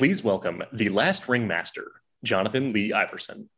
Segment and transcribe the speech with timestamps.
[0.00, 1.92] Please welcome the last ringmaster,
[2.24, 3.50] Jonathan Lee Iverson.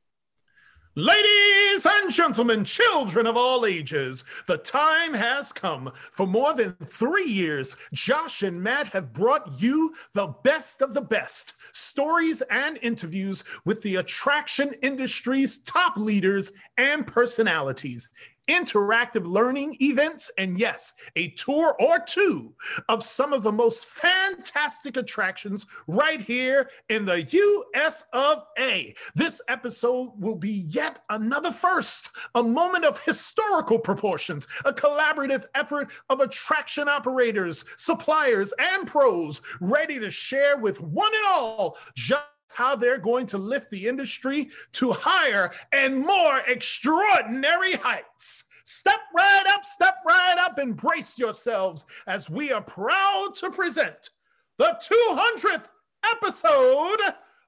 [0.97, 5.93] Ladies and gentlemen, children of all ages, the time has come.
[6.11, 11.01] For more than three years, Josh and Matt have brought you the best of the
[11.01, 18.11] best stories and interviews with the attraction industry's top leaders and personalities
[18.49, 22.55] interactive learning events, and yes, a tour or two
[22.89, 28.95] of some of the most fantastic attractions right here in the US of A.
[29.15, 35.91] This episode will be yet another first, a moment of historical proportions, a collaborative effort
[36.09, 42.23] of attraction operators, suppliers, and pros ready to share with one and all just
[42.55, 48.45] how they're going to lift the industry to higher and more extraordinary heights.
[48.65, 54.11] Step right up, step right up, and brace yourselves as we are proud to present
[54.59, 55.65] the 200th
[56.05, 57.01] episode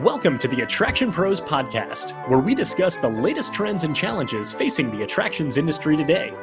[0.03, 4.91] Welcome to the Attraction Pros Podcast, where we discuss the latest trends and challenges facing
[4.91, 6.33] the attractions industry today.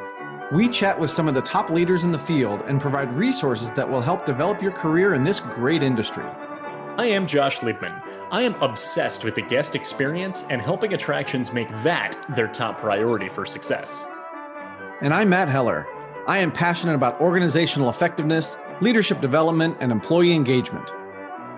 [0.51, 3.89] We chat with some of the top leaders in the field and provide resources that
[3.89, 6.25] will help develop your career in this great industry.
[6.97, 8.03] I am Josh Liebman.
[8.31, 13.29] I am obsessed with the guest experience and helping attractions make that their top priority
[13.29, 14.05] for success.
[15.01, 15.87] And I'm Matt Heller.
[16.27, 20.91] I am passionate about organizational effectiveness, leadership development, and employee engagement.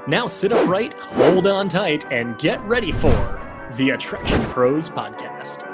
[0.07, 5.72] Now sit upright, hold on tight, and get ready for the Attraction Pros Podcast.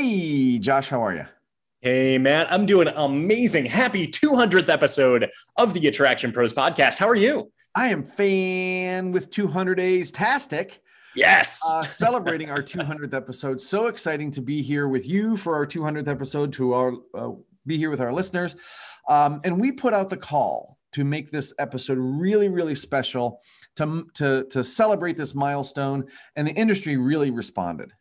[0.00, 1.26] Hey, Josh, how are you?
[1.80, 3.64] Hey, Matt, I'm doing amazing.
[3.64, 6.98] Happy 200th episode of the Attraction Pros podcast.
[6.98, 7.50] How are you?
[7.74, 10.80] I am fan with 200 days tastic.
[11.16, 11.60] Yes.
[11.68, 13.60] Uh, celebrating our 200th episode.
[13.60, 17.30] So exciting to be here with you for our 200th episode, to our uh,
[17.66, 18.54] be here with our listeners.
[19.08, 23.40] Um, and we put out the call to make this episode really, really special
[23.74, 26.04] to, to, to celebrate this milestone.
[26.36, 27.92] And the industry really responded.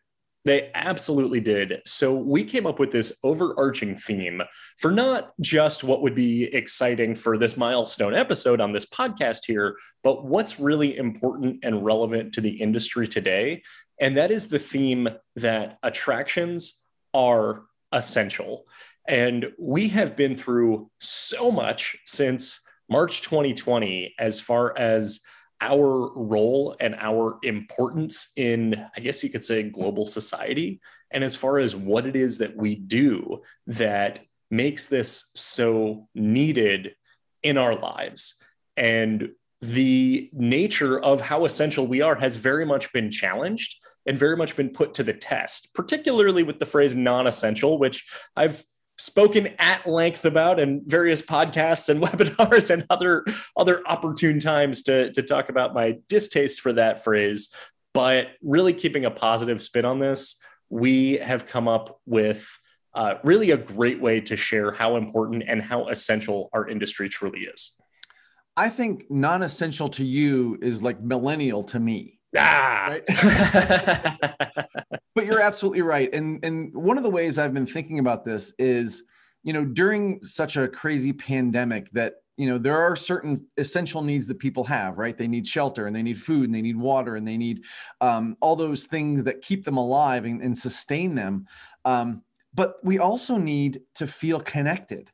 [0.47, 1.81] They absolutely did.
[1.85, 4.41] So we came up with this overarching theme
[4.77, 9.75] for not just what would be exciting for this milestone episode on this podcast here,
[10.05, 13.61] but what's really important and relevant to the industry today.
[13.99, 16.81] And that is the theme that attractions
[17.13, 18.63] are essential.
[19.05, 25.19] And we have been through so much since March 2020 as far as
[25.61, 30.79] our role and our importance in, I guess you could say, global society.
[31.11, 34.19] And as far as what it is that we do that
[34.51, 36.95] makes this so needed
[37.43, 38.41] in our lives.
[38.75, 39.31] And
[39.61, 44.55] the nature of how essential we are has very much been challenged and very much
[44.55, 48.63] been put to the test, particularly with the phrase non essential, which I've
[48.97, 53.25] spoken at length about in various podcasts and webinars and other
[53.55, 57.49] other opportune times to, to talk about my distaste for that phrase.
[57.93, 62.59] But really keeping a positive spin on this we have come up with
[62.93, 67.41] uh, really a great way to share how important and how essential our industry truly
[67.41, 67.79] is.
[68.55, 72.87] I think non-essential to you is like millennial to me Ah.
[72.89, 73.03] Right?
[75.15, 76.13] but you're absolutely right.
[76.13, 79.03] And and one of the ways I've been thinking about this is,
[79.43, 84.27] you know, during such a crazy pandemic that you know there are certain essential needs
[84.27, 87.15] that people have right they need shelter and they need food and they need water
[87.15, 87.63] and they need
[87.99, 91.47] um, all those things that keep them alive and, and sustain them
[91.83, 92.21] um,
[92.53, 95.11] but we also need to feel connected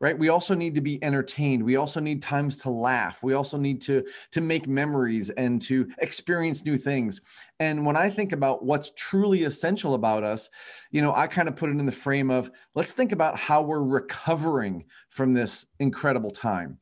[0.00, 0.18] right?
[0.18, 1.62] We also need to be entertained.
[1.62, 3.22] We also need times to laugh.
[3.22, 7.20] We also need to to make memories and to experience new things.
[7.60, 10.50] And when i think about what's truly essential about us
[10.90, 13.62] you know i kind of put it in the frame of let's think about how
[13.62, 16.78] we're recovering from this incredible time.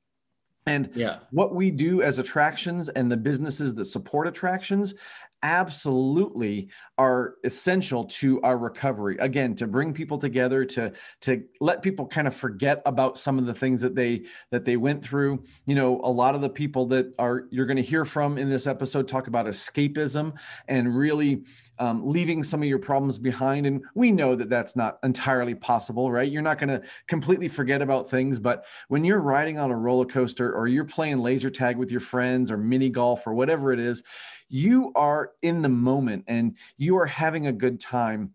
[0.66, 1.18] And yeah.
[1.30, 4.94] what we do as attractions and the businesses that support attractions
[5.42, 9.16] absolutely are essential to our recovery.
[9.18, 10.92] Again to bring people together to
[11.22, 14.76] to let people kind of forget about some of the things that they that they
[14.76, 15.42] went through.
[15.66, 18.50] You know a lot of the people that are you're going to hear from in
[18.50, 21.44] this episode talk about escapism and really
[21.78, 23.66] um, leaving some of your problems behind.
[23.66, 26.30] And we know that that's not entirely possible right?
[26.30, 30.04] You're not going to completely forget about things but when you're riding on a roller
[30.04, 33.78] coaster or you're playing laser tag with your friends or mini golf or whatever it
[33.78, 34.02] is
[34.52, 38.34] you are in the moment and you are having a good time.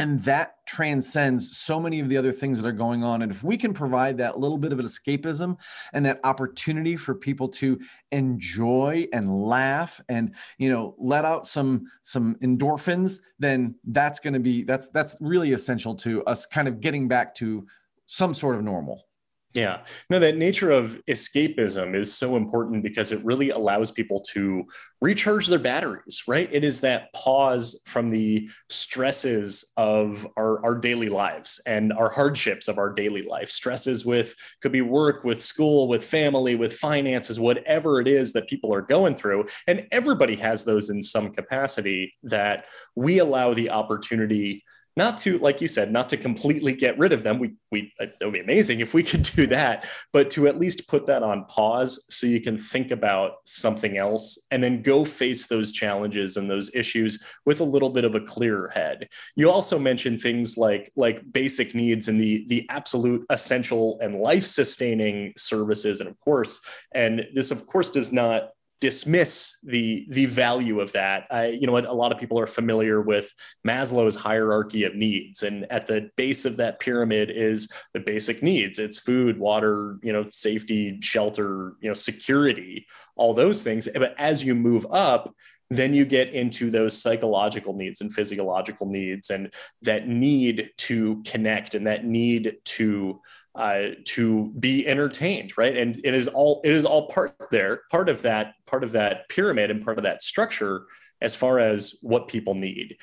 [0.00, 3.22] And that transcends so many of the other things that are going on.
[3.22, 5.56] And if we can provide that little bit of an escapism
[5.92, 7.80] and that opportunity for people to
[8.12, 14.40] enjoy and laugh and you know let out some some endorphins then that's going to
[14.40, 17.66] be that's that's really essential to us kind of getting back to
[18.06, 19.07] some sort of normal
[19.54, 19.78] yeah,
[20.10, 24.64] no, that nature of escapism is so important because it really allows people to
[25.00, 26.50] recharge their batteries, right?
[26.52, 32.68] It is that pause from the stresses of our, our daily lives and our hardships
[32.68, 33.48] of our daily life.
[33.48, 38.48] Stresses with could be work, with school, with family, with finances, whatever it is that
[38.48, 39.46] people are going through.
[39.66, 44.62] And everybody has those in some capacity that we allow the opportunity
[44.98, 47.38] not to like you said not to completely get rid of them.
[47.38, 50.88] We we it would be amazing if we could do that but to at least
[50.88, 55.46] put that on pause so you can think about something else and then go face
[55.46, 59.08] those challenges and those issues with a little bit of a clearer head.
[59.36, 64.44] You also mentioned things like like basic needs and the the absolute essential and life
[64.44, 66.60] sustaining services and of course
[66.92, 71.26] and this of course does not dismiss the the value of that.
[71.30, 73.32] I, you know, a lot of people are familiar with
[73.66, 78.78] Maslow's hierarchy of needs, and at the base of that pyramid is the basic needs.
[78.78, 82.86] It's food, water, you know, safety, shelter, you know, security,
[83.16, 83.88] all those things.
[83.92, 85.34] But as you move up,
[85.70, 89.52] then you get into those psychological needs and physiological needs, and
[89.82, 93.20] that need to connect and that need to
[93.58, 95.76] uh, to be entertained, right?
[95.76, 99.28] And it is all it is all part there, part of that, part of that
[99.28, 100.86] pyramid and part of that structure
[101.20, 102.96] as far as what people need.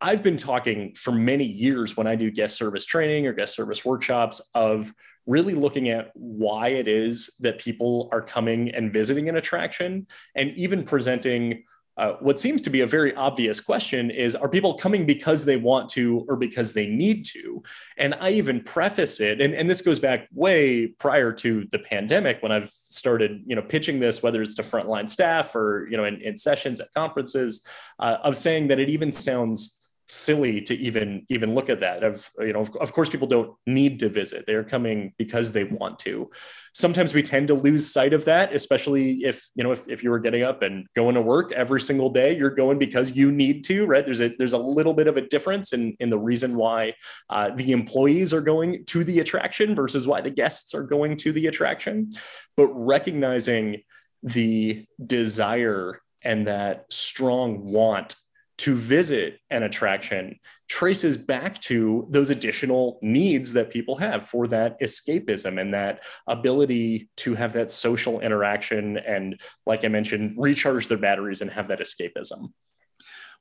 [0.00, 3.84] I've been talking for many years when I do guest service training or guest service
[3.84, 4.94] workshops of
[5.26, 10.52] really looking at why it is that people are coming and visiting an attraction and
[10.52, 11.64] even presenting
[11.96, 15.56] uh, what seems to be a very obvious question is are people coming because they
[15.56, 17.62] want to or because they need to?
[17.98, 22.42] And i even preface it and, and this goes back way prior to the pandemic
[22.42, 26.04] when i've started you know pitching this whether it's to frontline staff or you know
[26.04, 27.66] in, in sessions at conferences
[27.98, 32.02] uh, of saying that it even sounds silly to even even look at that.
[32.02, 34.44] Of you know of, of, course people don't need to visit.
[34.46, 36.30] They're coming because they want to.
[36.74, 40.10] Sometimes we tend to lose sight of that especially if you know if, if you
[40.10, 43.64] were getting up and going to work every single day you're going because you need
[43.64, 44.04] to right?
[44.04, 46.94] There's a there's a little bit of a difference in in the reason why
[47.30, 51.32] uh, the employees are going to the attraction versus why the guests are going to
[51.32, 52.10] the attraction.
[52.56, 53.82] But recognizing
[54.22, 58.14] the desire and that strong want
[58.62, 60.38] to visit an attraction
[60.68, 67.10] traces back to those additional needs that people have for that escapism and that ability
[67.16, 71.80] to have that social interaction and like i mentioned recharge their batteries and have that
[71.80, 72.52] escapism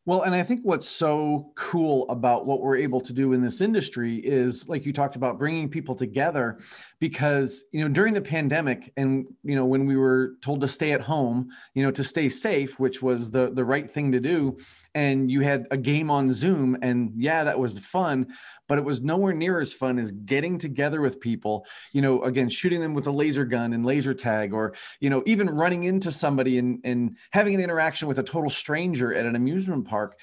[0.03, 3.61] well, and I think what's so cool about what we're able to do in this
[3.61, 6.57] industry is, like you talked about, bringing people together.
[6.99, 10.93] Because you know, during the pandemic, and you know, when we were told to stay
[10.93, 14.57] at home, you know, to stay safe, which was the the right thing to do,
[14.93, 18.27] and you had a game on Zoom, and yeah, that was fun,
[18.67, 22.49] but it was nowhere near as fun as getting together with people, you know, again,
[22.49, 26.11] shooting them with a laser gun and laser tag, or, you know, even running into
[26.11, 30.17] somebody and, and having an interaction with a total stranger at an amusement park.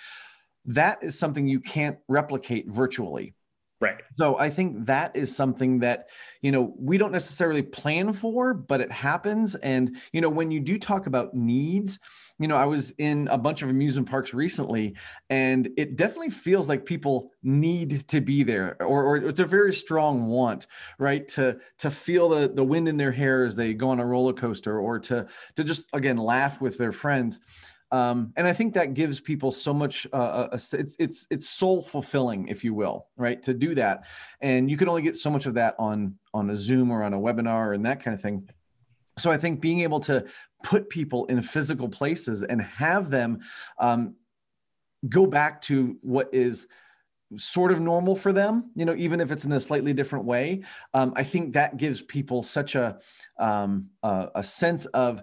[0.67, 3.35] That is something you can't replicate virtually.
[3.81, 4.01] Right.
[4.17, 6.09] So I think that is something that,
[6.43, 9.55] you know, we don't necessarily plan for, but it happens.
[9.55, 12.01] And, you know, when you do talk about needs,
[12.39, 14.95] you know, I was in a bunch of amusement parks recently,
[15.29, 19.75] and it definitely feels like people need to be there, or, or it's a very
[19.75, 20.67] strong want,
[20.99, 21.27] right?
[21.29, 24.33] To to feel the the wind in their hair as they go on a roller
[24.33, 27.41] coaster, or to to just again laugh with their friends.
[27.91, 30.07] Um, and I think that gives people so much.
[30.13, 33.43] Uh, uh a, it's it's it's soul fulfilling, if you will, right?
[33.45, 34.05] To do that,
[34.41, 37.15] and you can only get so much of that on on a Zoom or on
[37.15, 38.49] a webinar and that kind of thing.
[39.19, 40.25] So I think being able to
[40.63, 43.41] put people in physical places and have them
[43.79, 44.15] um,
[45.09, 46.67] go back to what is
[47.37, 50.63] sort of normal for them you know even if it's in a slightly different way
[50.95, 52.99] um, i think that gives people such a
[53.39, 55.23] um, a, a sense of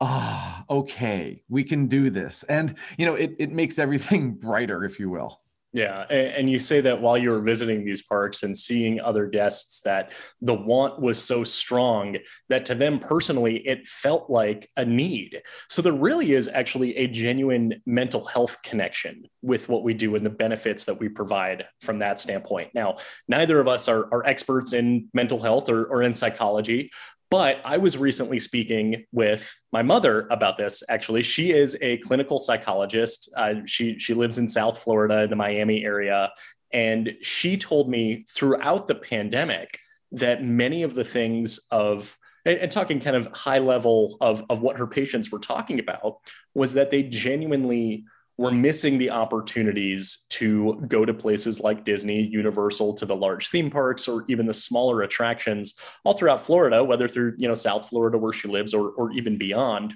[0.00, 2.42] ah, oh, okay, we can do this.
[2.44, 5.40] And, you know, it, it makes everything brighter, if you will.
[5.74, 6.02] Yeah.
[6.02, 10.12] And you say that while you were visiting these parks and seeing other guests, that
[10.40, 15.42] the want was so strong that to them personally, it felt like a need.
[15.68, 20.24] So there really is actually a genuine mental health connection with what we do and
[20.24, 22.70] the benefits that we provide from that standpoint.
[22.72, 26.92] Now, neither of us are, are experts in mental health or, or in psychology,
[27.30, 30.82] but I was recently speaking with my mother about this.
[30.88, 33.32] Actually, she is a clinical psychologist.
[33.36, 36.30] Uh, she she lives in South Florida, the Miami area,
[36.72, 39.78] And she told me throughout the pandemic
[40.12, 44.60] that many of the things of and, and, talking kind of high level of, of
[44.60, 46.18] what her patients were talking about
[46.54, 48.04] was that they genuinely
[48.36, 53.70] were missing the opportunities to go to places like Disney, Universal, to the large theme
[53.70, 55.74] parks, or even the smaller attractions
[56.04, 59.38] all throughout Florida, whether through you know South Florida where she lives or, or even
[59.38, 59.94] beyond.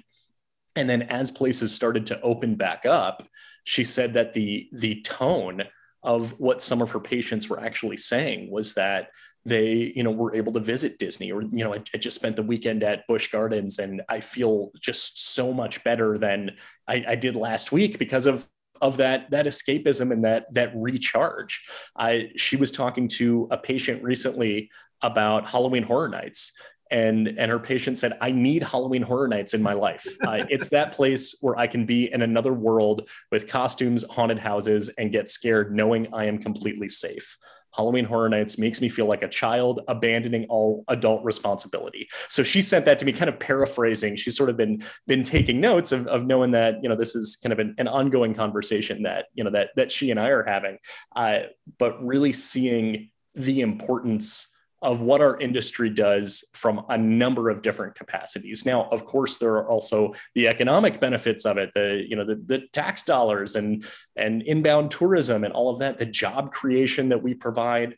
[0.75, 3.27] And then as places started to open back up,
[3.65, 5.63] she said that the the tone
[6.03, 9.09] of what some of her patients were actually saying was that
[9.45, 12.35] they you know were able to visit disney or you know I, I, just spent
[12.35, 16.51] the weekend at busch gardens and i feel just so much better than
[16.87, 18.45] i, I did last week because of
[18.81, 21.65] of that that escapism and that that recharge.
[21.95, 26.53] I she was talking to a patient recently about halloween horror nights
[26.91, 30.69] and and her patient said i need halloween horror nights in my life uh, it's
[30.69, 35.27] that place where i can be in another world with costumes haunted houses and get
[35.27, 37.37] scared knowing i am completely safe
[37.75, 42.09] Halloween Horror Nights makes me feel like a child abandoning all adult responsibility.
[42.27, 44.15] So she sent that to me, kind of paraphrasing.
[44.15, 47.37] She's sort of been been taking notes of, of knowing that you know this is
[47.41, 50.43] kind of an, an ongoing conversation that you know that that she and I are
[50.43, 50.79] having,
[51.15, 51.41] uh,
[51.77, 54.48] but really seeing the importance
[54.81, 58.65] of what our industry does from a number of different capacities.
[58.65, 62.41] Now, of course, there are also the economic benefits of it, the you know the,
[62.45, 67.21] the tax dollars and and inbound tourism and all of that, the job creation that
[67.21, 67.95] we provide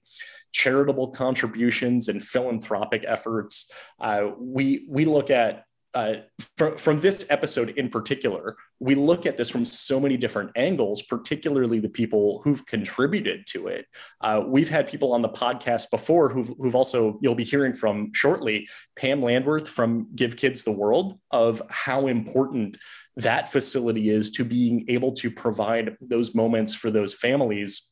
[0.51, 3.71] charitable contributions and philanthropic efforts.
[3.99, 6.15] Uh, we we look at uh,
[6.57, 11.01] from, from this episode in particular, we look at this from so many different angles,
[11.01, 13.85] particularly the people who've contributed to it.
[14.21, 18.11] Uh, we've had people on the podcast before who've, who've also, you'll be hearing from
[18.13, 22.77] shortly, Pam Landwirth from Give Kids the World, of how important
[23.17, 27.90] that facility is to being able to provide those moments for those families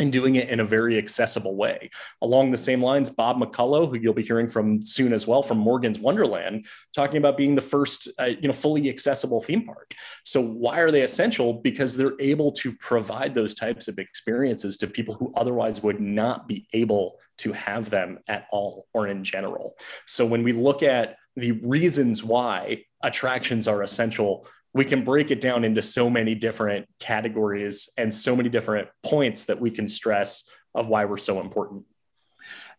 [0.00, 1.90] and doing it in a very accessible way.
[2.22, 5.58] Along the same lines, Bob McCullough, who you'll be hearing from soon as well from
[5.58, 9.94] Morgan's Wonderland, talking about being the first, uh, you know, fully accessible theme park.
[10.24, 11.52] So why are they essential?
[11.52, 16.48] Because they're able to provide those types of experiences to people who otherwise would not
[16.48, 19.74] be able to have them at all or in general.
[20.06, 25.40] So when we look at the reasons why attractions are essential we can break it
[25.40, 30.48] down into so many different categories and so many different points that we can stress
[30.74, 31.84] of why we're so important.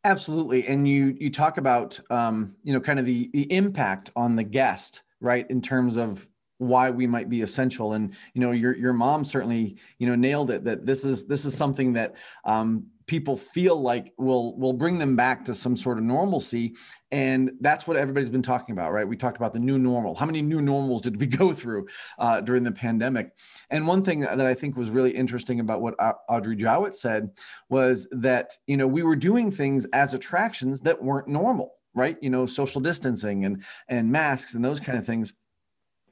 [0.04, 0.68] Absolutely.
[0.68, 4.44] And you you talk about um, you know kind of the the impact on the
[4.44, 7.94] guest right in terms of why we might be essential.
[7.94, 11.46] And you know your your mom certainly you know nailed it that this is this
[11.46, 15.98] is something that um, people feel like will will bring them back to some sort
[15.98, 16.74] of normalcy.
[17.12, 19.06] And that's what everybody's been talking about right?
[19.06, 20.16] We talked about the new normal.
[20.16, 21.90] How many new normals did we go through
[22.20, 23.32] uh, during the pandemic?
[23.70, 25.96] And one thing that i think was really interesting about what
[26.30, 27.32] audrey jowett said
[27.70, 32.18] was that you know we were doing things as attractions that weren't normal right?
[32.22, 35.34] You know social distancing and and masks and those kind of things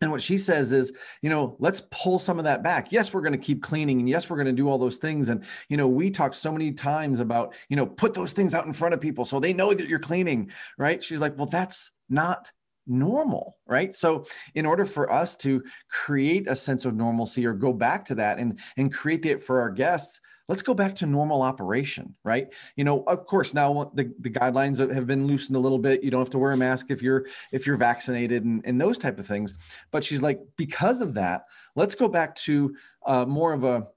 [0.02, 2.92] and what she says is, you know, let's pull some of that back.
[2.92, 5.30] Yes, we're going to keep cleaning and yes, we're going to do all those things.
[5.30, 8.66] And, you know, we talk so many times about, you know, put those things out
[8.66, 11.04] in front of people so they know that you're cleaning, right?
[11.04, 12.52] She's like, well, that's not
[12.90, 13.94] normal, right?
[13.94, 18.16] So in order for us to create a sense of normalcy or go back to
[18.16, 20.20] that and and create it for our guests,
[20.50, 22.48] let's go back to normal operation, right?
[22.76, 26.04] You know, of course, now the, the guidelines have been loosened a little bit.
[26.04, 28.98] You don't have to wear a mask if you're if you're vaccinated and, and those
[28.98, 29.54] type of things.
[29.92, 31.44] But she's like, because of that,
[31.76, 33.88] let's go back to uh, more of a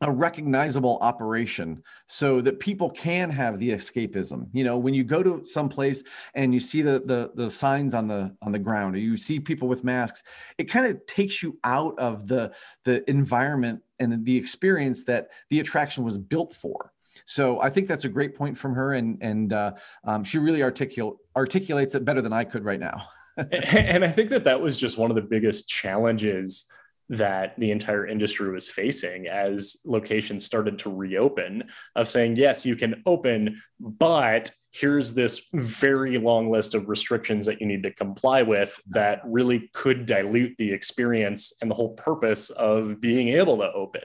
[0.00, 5.22] a recognizable operation so that people can have the escapism you know when you go
[5.22, 8.94] to some place and you see the, the the signs on the on the ground
[8.94, 10.22] or you see people with masks
[10.58, 12.52] it kind of takes you out of the
[12.84, 16.92] the environment and the experience that the attraction was built for
[17.26, 19.72] so I think that's a great point from her, and and uh,
[20.04, 23.06] um, she really articul- articulates it better than I could right now.
[23.36, 26.70] and I think that that was just one of the biggest challenges
[27.08, 31.64] that the entire industry was facing as locations started to reopen
[31.96, 37.60] of saying yes you can open but here's this very long list of restrictions that
[37.60, 42.50] you need to comply with that really could dilute the experience and the whole purpose
[42.50, 44.02] of being able to open.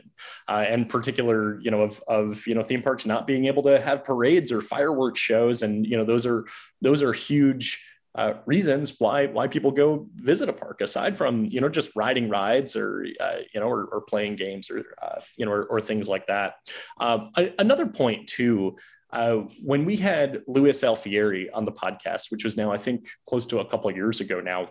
[0.48, 3.79] Uh, and particular you know of, of you know theme parks not being able to
[3.79, 5.62] have parades or fireworks shows.
[5.62, 6.45] And you know those are
[6.81, 7.83] those are huge
[8.15, 12.29] uh, reasons why why people go visit a park aside from you know just riding
[12.29, 15.82] rides or uh, you know or, or, playing games or uh, you know or, or,
[15.82, 16.55] things like that.
[17.00, 18.75] Um, another point too.
[19.12, 23.46] Uh, when we had Louis Alfieri on the podcast, which was now I think close
[23.48, 24.70] to a couple years ago now,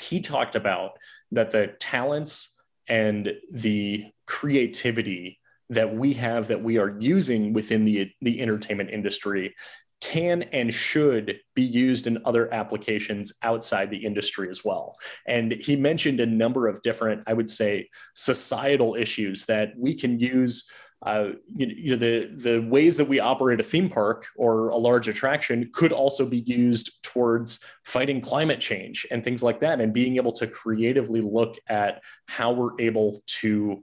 [0.00, 0.92] he talked about
[1.32, 5.40] that the talents and the creativity
[5.70, 9.54] that we have that we are using within the, the entertainment industry
[10.02, 14.96] can and should be used in other applications outside the industry as well.
[15.26, 20.18] And he mentioned a number of different, I would say, societal issues that we can
[20.18, 20.68] use.
[21.04, 24.76] Uh, you, you know the the ways that we operate a theme park or a
[24.76, 29.92] large attraction could also be used towards fighting climate change and things like that, and
[29.92, 33.82] being able to creatively look at how we're able to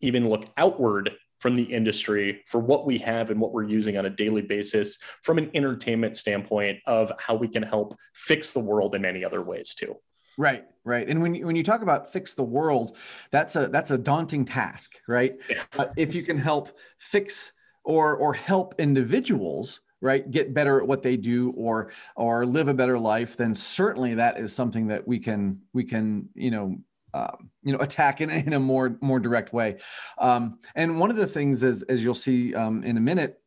[0.00, 1.12] even look outward
[1.42, 4.98] from the industry for what we have and what we're using on a daily basis
[5.22, 9.42] from an entertainment standpoint of how we can help fix the world in any other
[9.42, 9.96] ways too.
[10.38, 11.08] Right, right.
[11.08, 12.96] And when you, when you talk about fix the world,
[13.32, 15.34] that's a that's a daunting task, right?
[15.50, 15.64] Yeah.
[15.76, 17.50] But if you can help fix
[17.82, 22.74] or or help individuals right get better at what they do or or live a
[22.74, 26.76] better life then certainly that is something that we can we can you know
[27.14, 29.78] um, you know attack in, in a more more direct way.
[30.18, 33.38] Um, and one of the things is as you'll see um, in a minute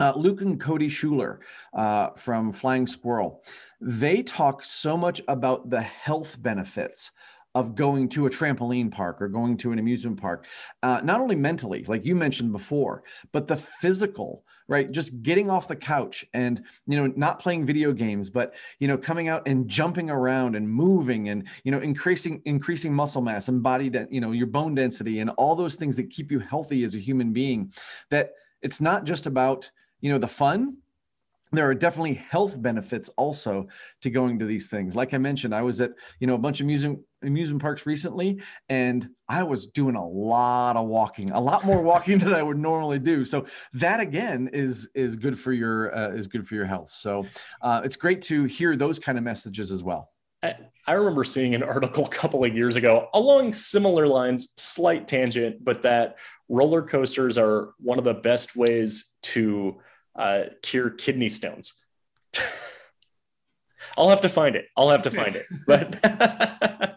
[0.00, 1.40] uh, luke and cody schuler
[1.72, 3.44] uh, from flying squirrel
[3.80, 7.10] they talk so much about the health benefits
[7.54, 10.46] of going to a trampoline park or going to an amusement park,
[10.82, 14.90] uh, not only mentally, like you mentioned before, but the physical, right?
[14.90, 18.98] Just getting off the couch and, you know, not playing video games, but, you know,
[18.98, 23.62] coming out and jumping around and moving and, you know, increasing, increasing muscle mass and
[23.62, 26.82] body, de- you know, your bone density and all those things that keep you healthy
[26.82, 27.72] as a human being,
[28.10, 28.32] that
[28.62, 29.70] it's not just about,
[30.00, 30.78] you know, the fun,
[31.54, 33.68] there are definitely health benefits also
[34.02, 34.96] to going to these things.
[34.96, 38.40] Like I mentioned, I was at you know a bunch of amusement amusement parks recently,
[38.68, 42.58] and I was doing a lot of walking, a lot more walking than I would
[42.58, 43.24] normally do.
[43.24, 46.90] So that again is is good for your uh, is good for your health.
[46.90, 47.26] So
[47.62, 50.10] uh, it's great to hear those kind of messages as well.
[50.86, 55.64] I remember seeing an article a couple of years ago along similar lines, slight tangent,
[55.64, 59.80] but that roller coasters are one of the best ways to
[60.16, 61.84] uh, cure kidney stones.
[63.96, 64.66] I'll have to find it.
[64.76, 65.46] I'll have to find it.
[65.66, 66.93] But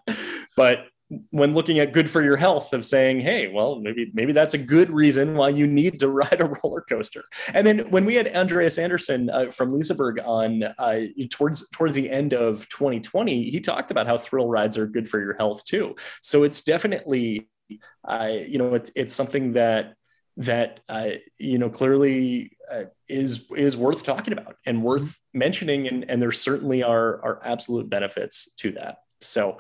[0.58, 0.88] but
[1.30, 4.58] when looking at good for your health of saying, hey, well, maybe maybe that's a
[4.58, 7.24] good reason why you need to ride a roller coaster.
[7.54, 12.10] And then when we had Andreas Andersen uh, from Liseberg on uh, towards towards the
[12.10, 15.96] end of 2020, he talked about how thrill rides are good for your health too.
[16.22, 17.48] So it's definitely,
[18.04, 19.94] uh, you know, it's it's something that
[20.38, 25.40] that uh, you know clearly uh, is is worth talking about and worth mm-hmm.
[25.40, 29.58] mentioning and, and there certainly are are absolute benefits to that so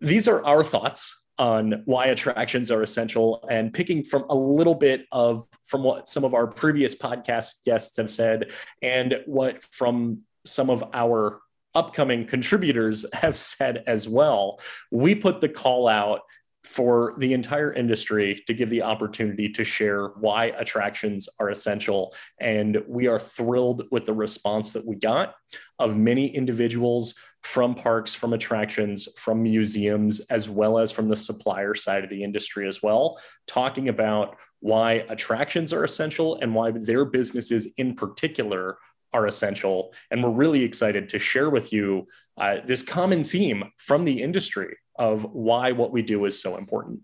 [0.00, 5.06] these are our thoughts on why attractions are essential and picking from a little bit
[5.12, 10.70] of from what some of our previous podcast guests have said and what from some
[10.70, 11.40] of our
[11.74, 14.58] upcoming contributors have said as well
[14.90, 16.20] we put the call out
[16.66, 22.12] for the entire industry to give the opportunity to share why attractions are essential.
[22.40, 25.36] And we are thrilled with the response that we got
[25.78, 27.14] of many individuals
[27.46, 32.24] from parks, from attractions, from museums, as well as from the supplier side of the
[32.24, 38.78] industry as well, talking about why attractions are essential and why their businesses in particular
[39.12, 39.94] are essential.
[40.10, 44.76] And we're really excited to share with you uh, this common theme from the industry
[44.98, 47.02] of why what we do is so important.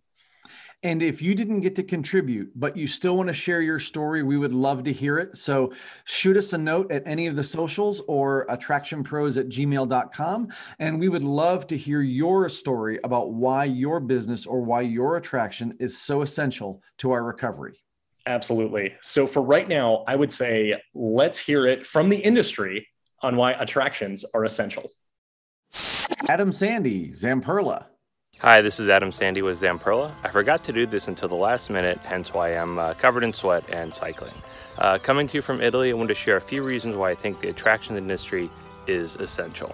[0.85, 4.23] And if you didn't get to contribute, but you still want to share your story,
[4.25, 5.37] we would love to hear it.
[5.37, 5.73] So
[6.05, 10.49] shoot us a note at any of the socials or attractionpros at gmail.com.
[10.81, 15.17] And we would love to hear your story about why your business or why your
[15.17, 17.79] attraction is so essential to our recovery.
[18.27, 18.95] Absolutely.
[19.03, 22.89] So for right now, I would say let's hear it from the industry
[23.21, 24.91] on why attractions are essential.
[26.29, 27.87] Adam Sandy, Zamperla.
[28.43, 30.13] Hi, this is Adam Sandy with Zamperla.
[30.25, 33.33] I forgot to do this until the last minute, hence why I'm uh, covered in
[33.33, 34.35] sweat and cycling.
[34.79, 37.15] Uh, coming to you from Italy, I want to share a few reasons why I
[37.15, 38.51] think the attractions industry
[38.89, 39.73] is essential.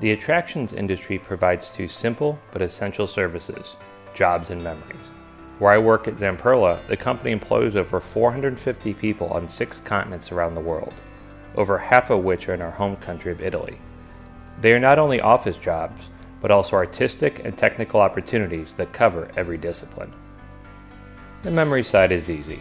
[0.00, 3.76] The attractions industry provides two simple but essential services
[4.14, 5.10] jobs and memories.
[5.58, 10.54] Where I work at Zamperla, the company employs over 450 people on six continents around
[10.54, 11.02] the world,
[11.56, 13.78] over half of which are in our home country of Italy.
[14.62, 16.08] They are not only office jobs,
[16.42, 20.12] but also artistic and technical opportunities that cover every discipline.
[21.42, 22.60] The memory side is easy.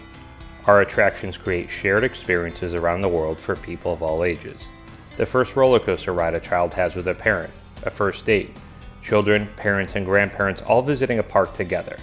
[0.66, 4.70] Our attractions create shared experiences around the world for people of all ages.
[5.18, 7.52] The first roller coaster ride a child has with a parent,
[7.84, 8.56] a first date,
[9.02, 11.98] children, parents, and grandparents all visiting a park together.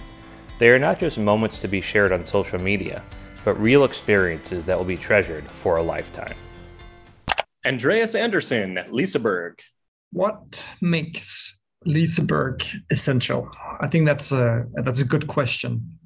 [0.59, 3.01] They are not just moments to be shared on social media,
[3.45, 6.35] but real experiences that will be treasured for a lifetime.
[7.65, 9.59] Andreas Andersen, Liseberg.
[10.11, 13.49] What makes Liseberg essential?
[13.79, 15.99] I think that's a that's a good question.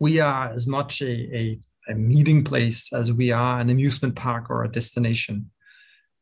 [0.00, 4.50] we are as much a, a, a meeting place as we are an amusement park
[4.50, 5.50] or a destination.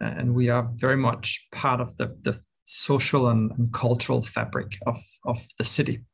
[0.00, 4.98] And we are very much part of the, the social and, and cultural fabric of,
[5.24, 6.04] of the city.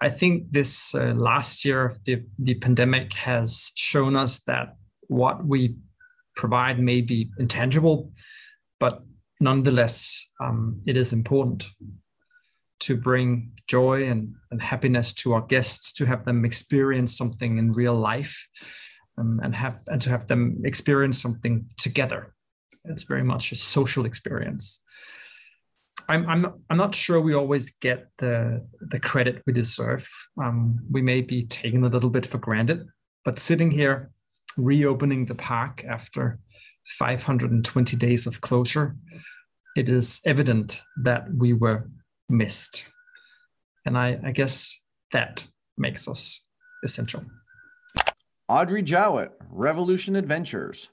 [0.00, 4.76] I think this uh, last year of the, the pandemic has shown us that
[5.08, 5.76] what we
[6.36, 8.12] provide may be intangible,
[9.40, 11.66] nonetheless, um, it is important
[12.80, 17.72] to bring joy and, and happiness to our guests, to have them experience something in
[17.72, 18.46] real life,
[19.18, 22.34] um, and have and to have them experience something together.
[22.84, 24.82] It's very much a social experience.
[26.08, 30.08] I'm I'm I'm not sure we always get the the credit we deserve.
[30.42, 32.86] Um, we may be taken a little bit for granted,
[33.24, 34.10] but sitting here,
[34.56, 36.38] reopening the park after
[36.86, 38.96] 520 days of closure,
[39.76, 41.88] it is evident that we were
[42.28, 42.88] missed,
[43.84, 44.80] and I I guess
[45.12, 46.48] that makes us
[46.84, 47.24] essential.
[48.48, 50.88] Audrey Jowett, Revolution Adventures.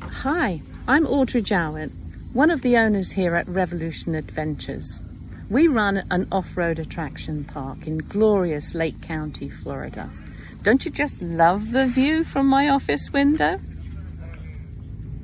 [0.00, 1.92] Hi, I'm Audrey Jowett
[2.36, 5.00] one of the owners here at Revolution Adventures.
[5.48, 10.10] We run an off road attraction park in glorious Lake County, Florida.
[10.62, 13.58] Don't you just love the view from my office window?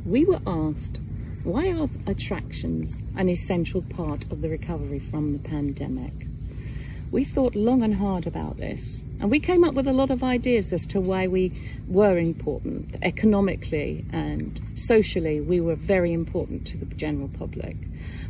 [0.05, 1.01] We were asked,
[1.45, 6.12] why are attractions an essential part of the recovery from the pandemic?
[7.12, 10.25] we thought long and hard about this, and we came up with a lot of
[10.25, 11.53] ideas as to why we
[11.87, 15.38] were important economically and socially.
[15.38, 17.77] We were very important to the general public.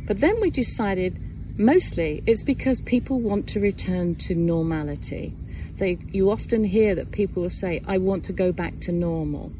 [0.05, 1.17] But then we decided
[1.57, 5.33] mostly it's because people want to return to normality.
[5.77, 9.53] They, you often hear that people will say, I want to go back to normal.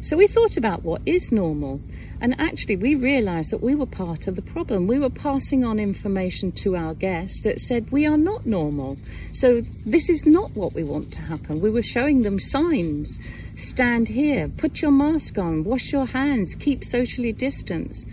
[0.00, 1.80] So we thought about what is normal.
[2.20, 4.88] And actually, we realized that we were part of the problem.
[4.88, 8.96] We were passing on information to our guests that said we are not normal.
[9.32, 11.60] So, this is not what we want to happen.
[11.60, 13.20] We were showing them signs
[13.54, 18.08] stand here, put your mask on, wash your hands, keep socially distanced.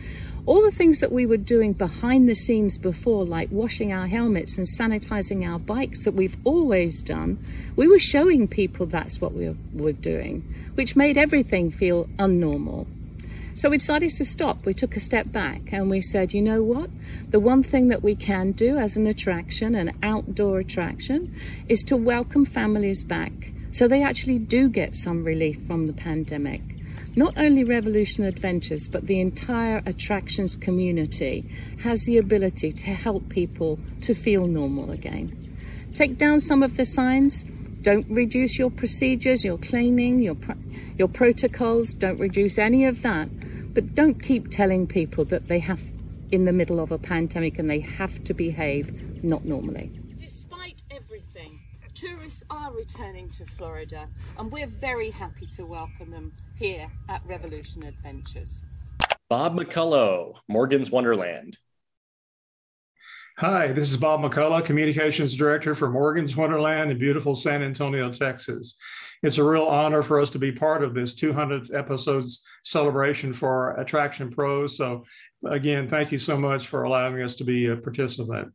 [0.47, 4.59] All the things that we were doing behind the scenes before, like washing our helmets
[4.59, 7.43] and sanitizing our bikes, that we've always done,
[7.75, 10.41] we were showing people that's what we were doing,
[10.75, 12.85] which made everything feel unnormal.
[13.55, 14.65] So we decided to stop.
[14.65, 16.91] We took a step back and we said, you know what?
[17.29, 21.33] The one thing that we can do as an attraction, an outdoor attraction,
[21.67, 23.31] is to welcome families back
[23.71, 26.74] so they actually do get some relief from the pandemic.
[27.15, 31.45] Not only Revolution Adventures, but the entire attractions community
[31.83, 35.31] has the ability to help people to feel normal again.
[35.93, 37.43] Take down some of the signs.
[37.81, 40.35] Don't reduce your procedures, your cleaning, your,
[40.97, 41.93] your protocols.
[41.93, 43.29] Don't reduce any of that
[43.75, 45.83] but don't keep telling people that they have,
[46.31, 49.91] in the middle of a pandemic, and they have to behave not normally.
[51.95, 56.91] Despite everything, tourists are returning to Florida, and we're very happy to welcome them here
[57.09, 58.63] at Revolution Adventures.
[59.29, 61.57] Bob McCullough, Morgan's Wonderland.
[63.37, 68.77] Hi, this is Bob McCullough, Communications Director for Morgan's Wonderland in beautiful San Antonio, Texas.
[69.23, 73.49] It's a real honor for us to be part of this 200th episodes celebration for
[73.49, 74.77] our Attraction Pros.
[74.77, 75.03] So,
[75.45, 78.53] again, thank you so much for allowing us to be a participant.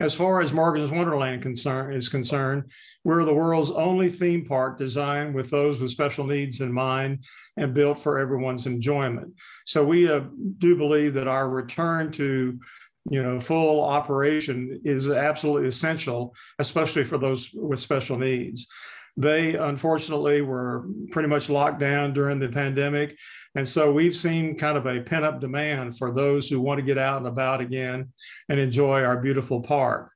[0.00, 2.70] As far as Morgan's Wonderland concern, is concerned,
[3.04, 7.24] we're the world's only theme park designed with those with special needs in mind
[7.56, 9.34] and built for everyone's enjoyment.
[9.64, 10.20] So we uh,
[10.58, 12.58] do believe that our return to
[13.08, 18.68] you know full operation is absolutely essential especially for those with special needs
[19.16, 23.16] they unfortunately were pretty much locked down during the pandemic.
[23.56, 26.84] And so we've seen kind of a pent up demand for those who want to
[26.84, 28.12] get out and about again
[28.50, 30.12] and enjoy our beautiful park.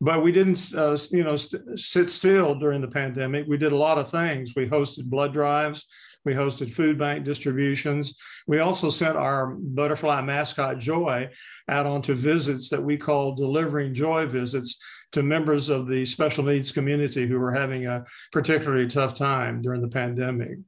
[0.00, 3.46] But we didn't, uh, you know, st- sit still during the pandemic.
[3.46, 4.54] We did a lot of things.
[4.56, 5.86] We hosted blood drives.
[6.24, 8.14] We hosted food bank distributions.
[8.46, 11.28] We also sent our butterfly mascot Joy
[11.68, 16.72] out onto visits that we call delivering joy visits to members of the special needs
[16.72, 20.58] community who were having a particularly tough time during the pandemic.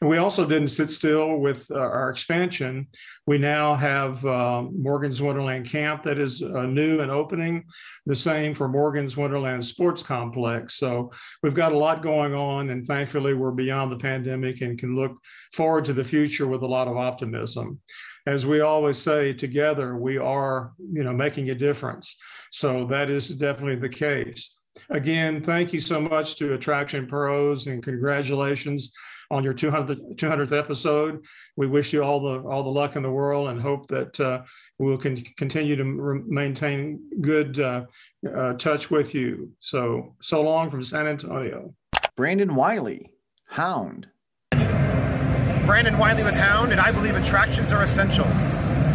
[0.00, 2.88] And we also didn't sit still with uh, our expansion.
[3.26, 7.64] We now have uh, Morgan's Wonderland Camp that is uh, new and opening,
[8.06, 10.74] the same for Morgan's Wonderland Sports Complex.
[10.74, 11.10] So
[11.42, 15.12] we've got a lot going on, and thankfully, we're beyond the pandemic and can look
[15.52, 17.80] forward to the future with a lot of optimism
[18.26, 22.16] as we always say, together we are, you know, making a difference.
[22.50, 24.58] So that is definitely the case.
[24.88, 28.92] Again, thank you so much to Attraction Pros and congratulations
[29.30, 31.24] on your 200th, 200th episode.
[31.56, 34.42] We wish you all the all the luck in the world and hope that uh,
[34.78, 37.84] we'll con- continue to re- maintain good uh,
[38.28, 39.52] uh, touch with you.
[39.58, 41.74] So so long from San Antonio.
[42.16, 43.10] Brandon Wiley,
[43.48, 44.08] Hound.
[44.50, 48.26] Brandon Wiley with Hound, and I believe attractions are essential.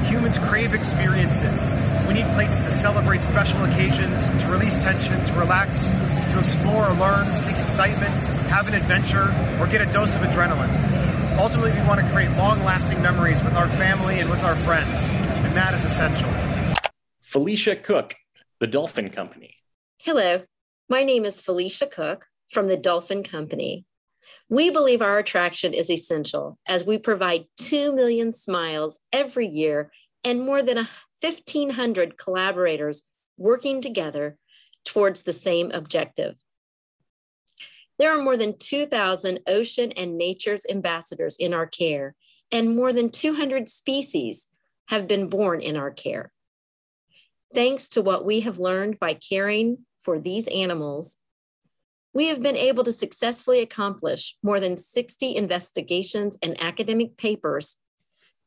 [0.06, 1.69] Humans crave experiences.
[2.08, 5.89] We need places to celebrate special occasions, to release tension, to relax,
[6.32, 8.12] to explore or learn, seek excitement,
[8.50, 10.70] have an adventure, or get a dose of adrenaline.
[11.39, 15.12] Ultimately, we want to create long lasting memories with our family and with our friends,
[15.13, 16.30] and that is essential.
[17.22, 18.13] Felicia Cook,
[18.60, 19.56] The Dolphin Company.
[19.98, 20.44] Hello,
[20.88, 23.86] my name is Felicia Cook from The Dolphin Company.
[24.48, 29.91] We believe our attraction is essential as we provide 2 million smiles every year
[30.24, 30.88] and more than
[31.26, 33.04] 1,500 collaborators
[33.38, 34.38] working together
[34.84, 36.40] towards the same objective.
[37.98, 42.16] There are more than 2,000 ocean and nature's ambassadors in our care,
[42.52, 44.48] and more than 200 species
[44.88, 46.32] have been born in our care.
[47.54, 51.18] Thanks to what we have learned by caring for these animals,
[52.14, 57.78] we have been able to successfully accomplish more than 60 investigations and academic papers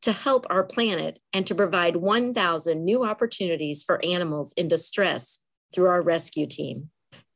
[0.01, 5.39] to help our planet and to provide 1,000 new opportunities for animals in distress
[5.73, 6.89] through our rescue team.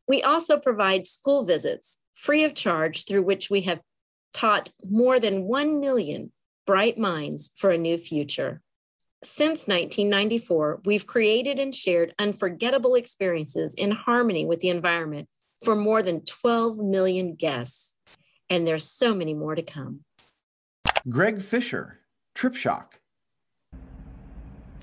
[0.08, 3.82] We also provide school visits free of charge through which we have
[4.34, 6.32] taught more than 1 million
[6.66, 8.62] bright minds for a new future.
[9.24, 15.30] Since 1994, we've created and shared unforgettable experiences in harmony with the environment
[15.64, 17.96] for more than 12 million guests.
[18.50, 20.02] And there's so many more to come.
[21.08, 22.00] Greg Fisher,
[22.36, 22.86] TripShock.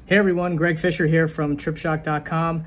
[0.07, 2.65] Hey everyone, Greg Fisher here from TripShock.com.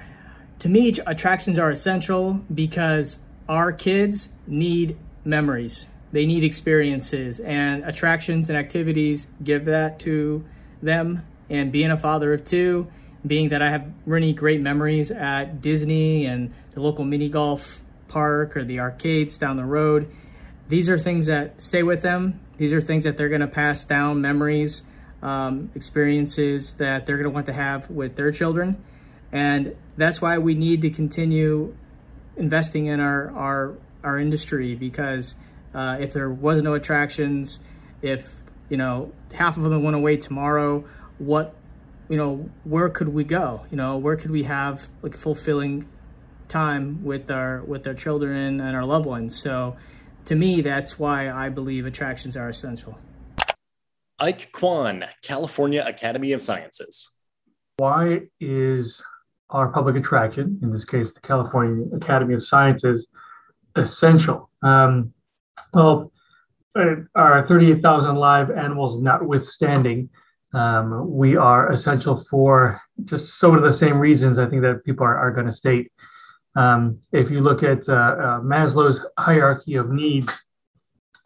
[0.59, 3.19] To me, attractions are essential because
[3.49, 10.45] our kids need memories, they need experiences, and attractions and activities give that to
[10.81, 11.25] them.
[11.49, 12.87] And being a father of two,
[13.25, 18.55] being that I have really great memories at Disney and the local mini golf park
[18.55, 20.09] or the arcades down the road.
[20.67, 22.39] These are things that stay with them.
[22.57, 24.83] These are things that they're going to pass down memories,
[25.21, 28.83] um, experiences that they're going to want to have with their children.
[29.31, 31.75] And that's why we need to continue
[32.37, 33.73] investing in our, our,
[34.03, 35.35] our industry because
[35.73, 37.59] uh, if there was no attractions,
[38.01, 38.31] if,
[38.69, 40.85] you know, half of them went away tomorrow,
[41.17, 41.55] what,
[42.09, 43.65] you know, where could we go?
[43.71, 45.87] You know, where could we have like fulfilling
[46.53, 49.35] time with our with our children and our loved ones.
[49.35, 49.75] So
[50.25, 52.97] to me, that's why I believe attractions are essential.
[54.19, 57.09] Ike Kwan, California Academy of Sciences.
[57.77, 59.01] Why is
[59.49, 63.07] our public attraction, in this case, the California Academy of Sciences,
[63.75, 64.49] essential?
[64.61, 65.13] Um,
[65.73, 66.11] well,
[66.77, 70.09] uh, our 38,000 live animals notwithstanding,
[70.53, 75.05] um, we are essential for just some of the same reasons I think that people
[75.05, 75.91] are, are going to state.
[76.55, 80.31] Um, if you look at uh, uh, Maslow's hierarchy of needs,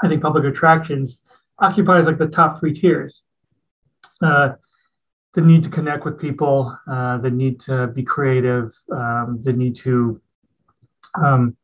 [0.02, 1.22] I think public attractions
[1.60, 3.22] occupies like the top three tiers.
[4.22, 4.54] Uh,
[5.34, 9.76] the need to connect with people, uh, the need to be creative, um, the need
[9.76, 10.20] to
[11.16, 11.56] um,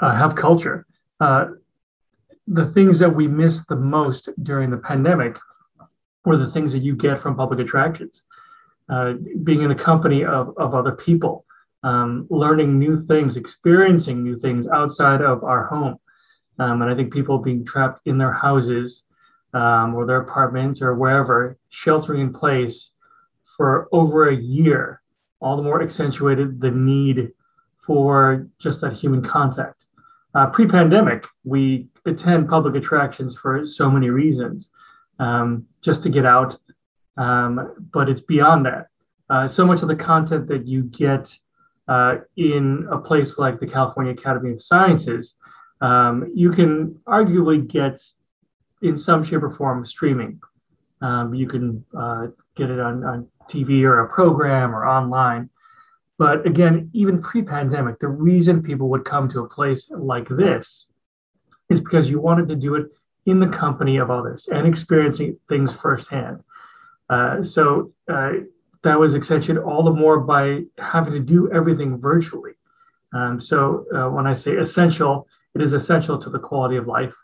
[0.00, 0.86] uh, have culture.
[1.20, 1.46] Uh,
[2.46, 5.38] the things that we missed the most during the pandemic
[6.24, 8.22] were the things that you get from public attractions.
[9.42, 11.44] being in the company of, of other people,
[11.88, 15.96] um, learning new things, experiencing new things outside of our home.
[16.58, 19.04] Um, and I think people being trapped in their houses
[19.54, 22.90] um, or their apartments or wherever, sheltering in place
[23.56, 25.00] for over a year,
[25.40, 27.30] all the more accentuated the need
[27.76, 29.86] for just that human contact.
[30.34, 34.70] Uh, Pre pandemic, we attend public attractions for so many reasons,
[35.18, 36.58] um, just to get out.
[37.16, 38.88] Um, but it's beyond that.
[39.30, 41.34] Uh, so much of the content that you get
[41.88, 45.34] uh, in a place like the California Academy of Sciences,
[45.80, 48.00] um, you can arguably get
[48.82, 50.40] in some shape or form streaming.
[51.00, 55.50] Um, you can uh, get it on, on TV or a program or online.
[56.18, 60.88] But again, even pre pandemic, the reason people would come to a place like this
[61.68, 62.86] is because you wanted to do it
[63.24, 66.40] in the company of others and experiencing things firsthand.
[67.08, 68.32] Uh, so uh,
[68.82, 72.52] that was accentuated all the more by having to do everything virtually.
[73.12, 77.14] Um, so uh, when I say essential, it is essential to the quality of life.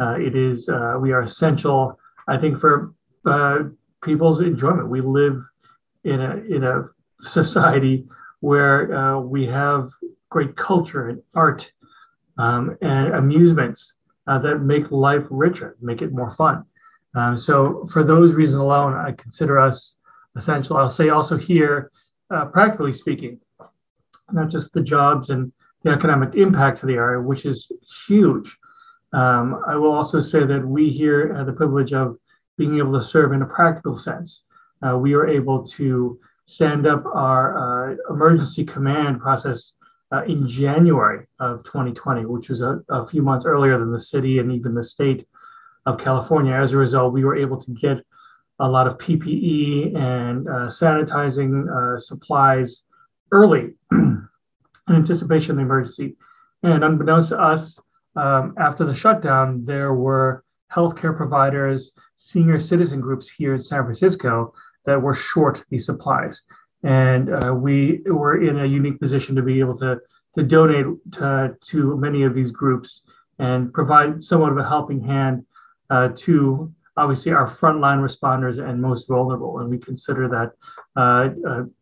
[0.00, 2.92] Uh, it is uh, we are essential, I think, for
[3.26, 3.64] uh,
[4.02, 4.88] people's enjoyment.
[4.88, 5.42] We live
[6.04, 6.88] in a in a
[7.20, 8.06] society
[8.40, 9.90] where uh, we have
[10.30, 11.70] great culture and art
[12.38, 13.94] um, and amusements
[14.26, 16.64] uh, that make life richer, make it more fun.
[17.14, 19.94] Um, so, for those reasons alone, I consider us
[20.36, 20.76] essential.
[20.76, 21.90] I'll say also here,
[22.30, 23.40] uh, practically speaking,
[24.32, 27.70] not just the jobs and the economic impact to the area, which is
[28.06, 28.56] huge.
[29.12, 32.16] Um, I will also say that we here have the privilege of
[32.56, 34.42] being able to serve in a practical sense.
[34.82, 39.72] Uh, we are able to stand up our uh, emergency command process
[40.12, 44.38] uh, in January of 2020, which was a, a, few months earlier than the city
[44.38, 45.26] and even the state
[45.86, 46.52] of California.
[46.52, 47.98] As a result, we were able to get
[48.58, 52.82] a lot of PPE and uh, sanitizing uh, supplies
[53.32, 54.28] early in
[54.88, 56.16] anticipation of the emergency.
[56.62, 57.78] And unbeknownst to us,
[58.16, 64.54] um, after the shutdown, there were healthcare providers, senior citizen groups here in San Francisco
[64.86, 66.42] that were short these supplies.
[66.82, 70.00] And uh, we were in a unique position to be able to,
[70.36, 73.02] to donate to, to many of these groups
[73.38, 75.44] and provide somewhat of a helping hand
[75.90, 79.58] uh, to obviously our frontline responders and most vulnerable.
[79.58, 80.52] And we consider that
[81.00, 81.30] uh,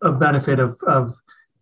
[0.02, 1.14] a, a, benefit of, of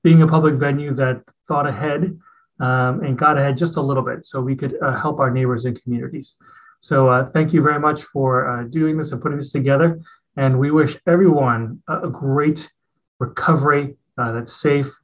[0.02, 2.18] being a public venue that thought ahead
[2.60, 5.64] um, and got ahead just a little bit so we could uh, help our neighbors
[5.64, 6.36] and communities.
[6.80, 10.00] So uh, thank you very much for uh, doing this and putting this together.
[10.36, 12.70] And we wish everyone a, a great
[13.18, 14.98] recovery uh, that's safe,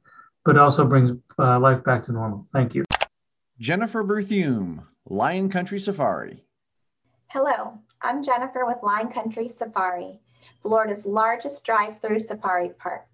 [0.45, 2.47] but also brings uh, life back to normal.
[2.53, 2.85] Thank you.
[3.59, 6.43] Jennifer Berthiaume, Lion Country Safari.
[7.27, 10.19] Hello, I'm Jennifer with Lion Country Safari,
[10.61, 13.07] Florida's largest drive through safari park.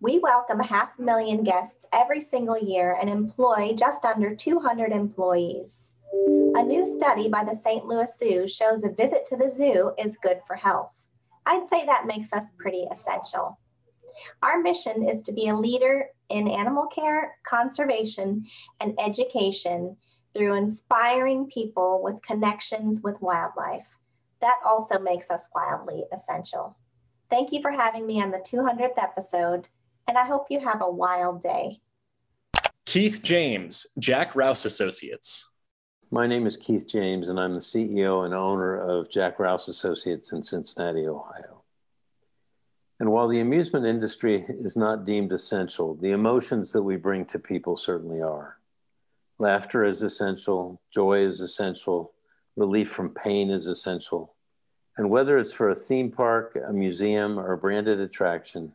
[0.00, 5.92] We welcome a half million guests every single year and employ just under 200 employees.
[6.12, 7.86] A new study by the St.
[7.86, 11.06] Louis Zoo shows a visit to the zoo is good for health.
[11.46, 13.58] I'd say that makes us pretty essential.
[14.42, 18.44] Our mission is to be a leader in animal care, conservation,
[18.78, 19.96] and education
[20.36, 23.86] through inspiring people with connections with wildlife.
[24.40, 26.76] That also makes us wildly essential.
[27.30, 29.66] Thank you for having me on the 200th episode,
[30.06, 31.80] and I hope you have a wild day.
[32.84, 35.48] Keith James, Jack Rouse Associates.
[36.10, 40.32] My name is Keith James, and I'm the CEO and owner of Jack Rouse Associates
[40.32, 41.62] in Cincinnati, Ohio.
[43.00, 47.38] And while the amusement industry is not deemed essential, the emotions that we bring to
[47.38, 48.58] people certainly are.
[49.38, 52.12] Laughter is essential, joy is essential,
[52.56, 54.34] relief from pain is essential.
[54.96, 58.72] And whether it's for a theme park, a museum, or a branded attraction,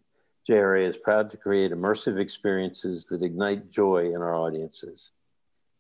[0.48, 5.12] JRA is proud to create immersive experiences that ignite joy in our audiences.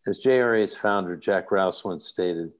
[0.07, 2.51] As JRA's founder, Jack Rouse, once stated,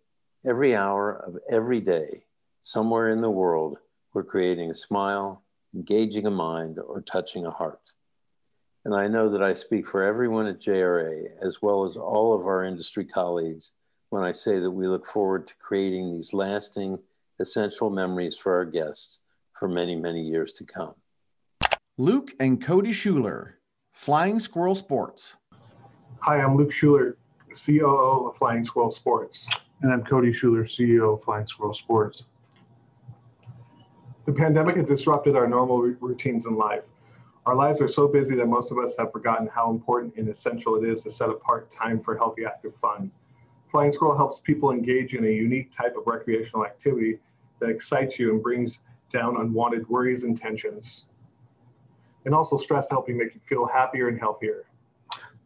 [0.46, 2.24] every hour of every day,
[2.60, 3.80] somewhere in the world,
[4.14, 5.42] we're creating a smile,
[5.74, 7.82] engaging a mind, or touching a heart.
[8.84, 12.48] And I know that I speak for everyone at JRA, as well as all of
[12.48, 13.74] our industry colleagues,
[14.10, 16.98] when I say that we look forward to creating these lasting,
[17.39, 19.20] essential memories for our guests
[19.54, 20.96] for many, many years to come.
[22.00, 23.60] Luke and Cody Schuler,
[23.94, 25.36] Flying Squirrel Sports.
[26.22, 27.17] Hi, I'm Luke Schuler,
[27.54, 29.48] COO of Flying Squirrel Sports.
[29.84, 32.24] And I'm Cody Schuler, CEO of Flying Squirrel Sports.
[34.26, 36.82] The pandemic has disrupted our normal routines in life.
[37.47, 40.75] Our lives are so busy that most of us have forgotten how important and essential
[40.75, 43.12] it is to set apart time for healthy, active fun.
[43.71, 47.17] Flying Squirrel helps people engage in a unique type of recreational activity
[47.60, 48.77] that excites you and brings
[49.12, 51.08] down unwanted worries and tensions.
[52.25, 54.65] And also stress helping make you feel happier and healthier.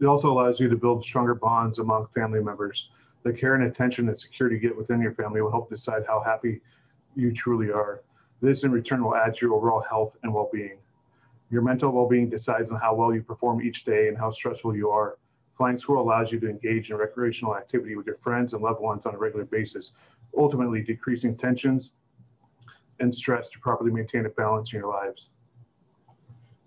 [0.02, 2.90] It also allows you to build stronger bonds among family members.
[3.24, 6.60] The care and attention that security get within your family will help decide how happy
[7.16, 8.04] you truly are.
[8.42, 10.80] This in return will add to your overall health and well-being.
[11.52, 14.90] Your mental well-being decides on how well you perform each day and how stressful you
[14.90, 15.18] are.
[15.58, 19.06] Flying Squirrel allows you to engage in recreational activity with your friends and loved ones
[19.06, 19.92] on a regular basis,
[20.38, 21.92] ultimately decreasing tensions
[23.00, 25.30] and stress to properly maintain a balance in your lives.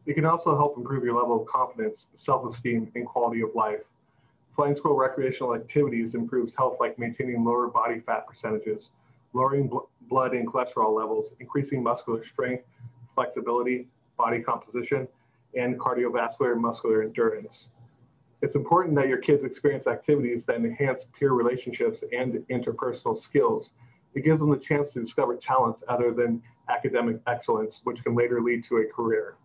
[0.07, 3.81] It can also help improve your level of confidence, self-esteem, and quality of life.
[4.57, 8.93] Flying squirrel recreational activities improves health like maintaining lower body fat percentages,
[9.35, 12.65] lowering bl blood and cholesterol levels, increasing muscular strength,
[13.15, 13.87] flexibility,
[14.19, 15.09] body composition,
[15.55, 17.71] and cardiovascular and muscular endurance.
[18.43, 23.73] It's important that your kids experience activities that enhance peer relationships and interpersonal skills.
[24.15, 28.41] It gives them the chance to discover talents other than academic excellence, which can later
[28.43, 29.37] lead to a career.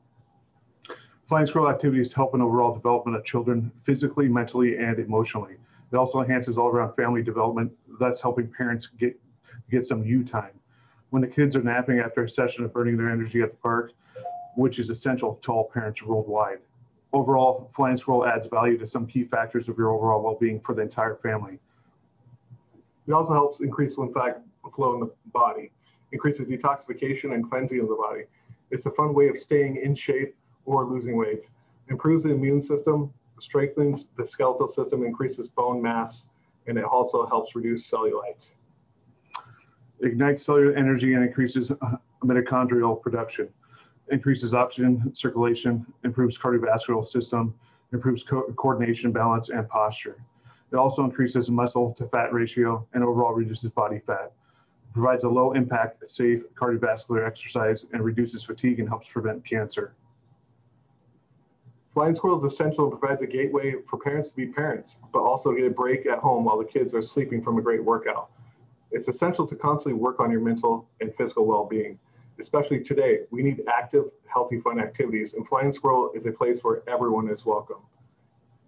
[1.27, 5.55] Flying Squirrel activities help in overall development of children physically, mentally, and emotionally.
[5.91, 9.19] It also enhances all around family development, thus helping parents get,
[9.71, 10.51] get some you time.
[11.11, 13.93] When the kids are napping after a session of burning their energy at the park,
[14.55, 16.59] which is essential to all parents worldwide.
[17.11, 20.73] Overall, Flying Squirrel adds value to some key factors of your overall well being for
[20.73, 21.59] the entire family.
[23.07, 24.37] It also helps increase lymphatic
[24.75, 25.71] flow in the body,
[26.11, 28.23] increases detoxification and cleansing of the body.
[28.71, 30.35] It's a fun way of staying in shape
[30.65, 31.43] or losing weight.
[31.89, 36.29] Improves the immune system, strengthens the skeletal system, increases bone mass,
[36.67, 38.47] and it also helps reduce cellulite.
[40.01, 41.71] Ignites cellular energy and increases
[42.23, 43.49] mitochondrial production.
[44.11, 47.53] Increases oxygen circulation, improves cardiovascular system,
[47.93, 50.17] improves co coordination, balance, and posture.
[50.71, 54.31] It also increases muscle to fat ratio and overall reduces body fat.
[54.93, 59.95] provides a low impact, safe cardiovascular exercise and reduces fatigue and helps prevent cancer.
[61.93, 65.51] Flying Squirrel is essential and provides a gateway for parents to be parents, but also
[65.51, 68.31] get a break at home while the kids are sleeping from a great workout.
[68.91, 71.99] It's essential to constantly work on your mental and physical well being.
[72.43, 76.83] Especially today, we need active, healthy, fun activities, and Flying Squirrel is a place where
[76.89, 77.77] everyone is welcome.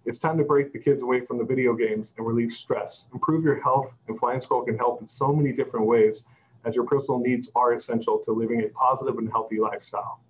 [0.06, 3.04] It's time to break the kids away from the video games and relieve stress.
[3.12, 6.24] Improve your health, and Flying Squirrel can help in so many different ways,
[6.64, 10.20] as your personal needs are essential to living a positive and healthy lifestyle.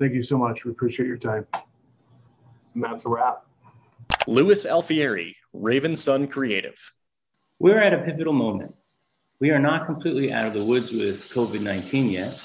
[0.00, 0.64] Thank you so much.
[0.64, 1.46] We appreciate your time.
[2.74, 3.46] And that's a wrap.
[4.26, 6.92] Louis Alfieri, Raven Sun Creative.
[7.60, 8.74] We're at a pivotal moment.
[9.40, 12.40] We are not completely out of the woods with COVID 19 yet,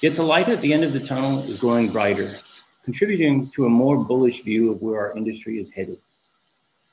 [0.00, 2.36] yet the light at the end of the tunnel is growing brighter,
[2.84, 5.98] contributing to a more bullish view of where our industry is headed.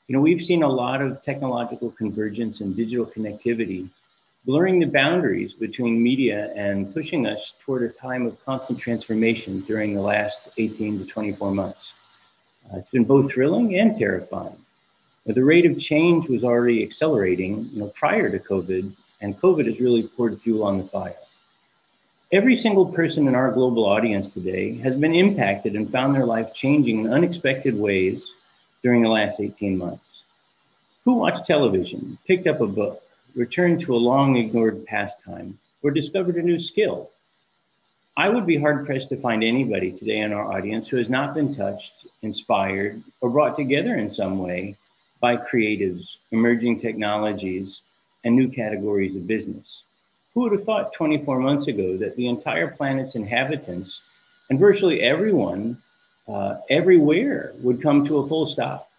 [0.08, 3.88] You know, we've seen a lot of technological convergence and digital connectivity
[4.46, 9.94] blurring the boundaries between media and pushing us toward a time of constant transformation during
[9.94, 11.92] the last 18 to 24 months.
[12.68, 14.56] Uh, it's been both thrilling and terrifying.
[15.24, 19.80] the rate of change was already accelerating you know, prior to COVID, and COVID has
[19.80, 21.16] really poured fuel on the fire.
[22.32, 26.52] Every single person in our global audience today has been impacted and found their life
[26.52, 28.34] changing in unexpected ways
[28.82, 30.22] during the last 18 months.
[31.04, 33.02] Who watched television, picked up a book,
[33.36, 37.10] returned to a long ignored pastime, or discovered a new skill.
[38.16, 41.34] I would be hard pressed to find anybody today in our audience who has not
[41.34, 44.76] been touched, inspired, or brought together in some way
[45.20, 47.82] by creatives, emerging technologies,
[48.26, 49.84] and new categories of business.
[50.34, 54.00] Who would have thought 24 months ago that the entire planet's inhabitants
[54.50, 55.80] and virtually everyone
[56.28, 58.90] uh, everywhere would come to a full stop,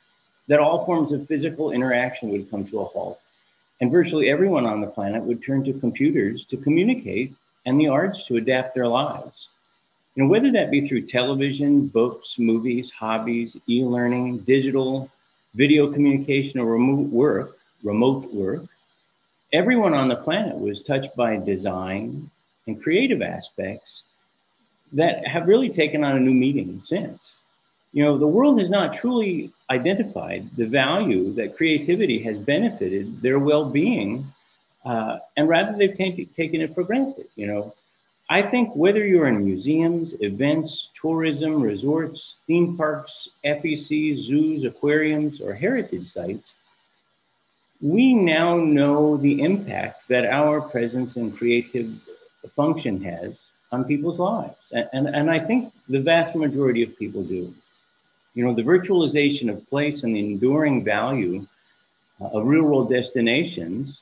[0.47, 3.19] that all forms of physical interaction would come to a halt,
[3.81, 8.25] and virtually everyone on the planet would turn to computers to communicate and the arts
[8.25, 9.49] to adapt their lives.
[10.15, 15.11] You know, whether that be through television, books, movies, hobbies, e-learning, digital,
[15.53, 18.63] video communication, or remote work, remote work,
[19.53, 22.29] everyone on the planet was touched by design
[22.67, 24.03] and creative aspects
[24.93, 27.39] that have really taken on a new meaning since
[27.97, 33.39] you know, the world has not truly identified the value that creativity has benefited their
[33.39, 34.25] well-being,
[34.85, 37.27] uh, and rather they've t- taken it for granted.
[37.35, 37.73] You know,
[38.29, 45.53] I think whether you're in museums, events, tourism, resorts, theme parks, FECs, zoos, aquariums, or
[45.53, 46.53] heritage sites,
[47.81, 51.91] we now know the impact that our presence and creative
[52.55, 53.39] function has
[53.71, 54.55] on people's lives.
[54.71, 57.53] And, and, and I think the vast majority of people do.
[58.33, 61.45] You know, the virtualization of place and the enduring value
[62.21, 64.01] uh, of real world destinations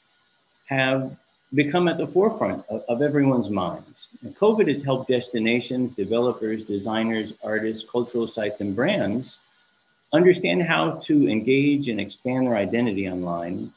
[0.65, 1.15] have
[1.53, 4.07] become at the forefront of, of everyone's minds.
[4.21, 9.38] And COVID has helped destinations, developers, designers, artists, cultural sites, and brands
[10.16, 13.74] understand how to engage and expand their identity online.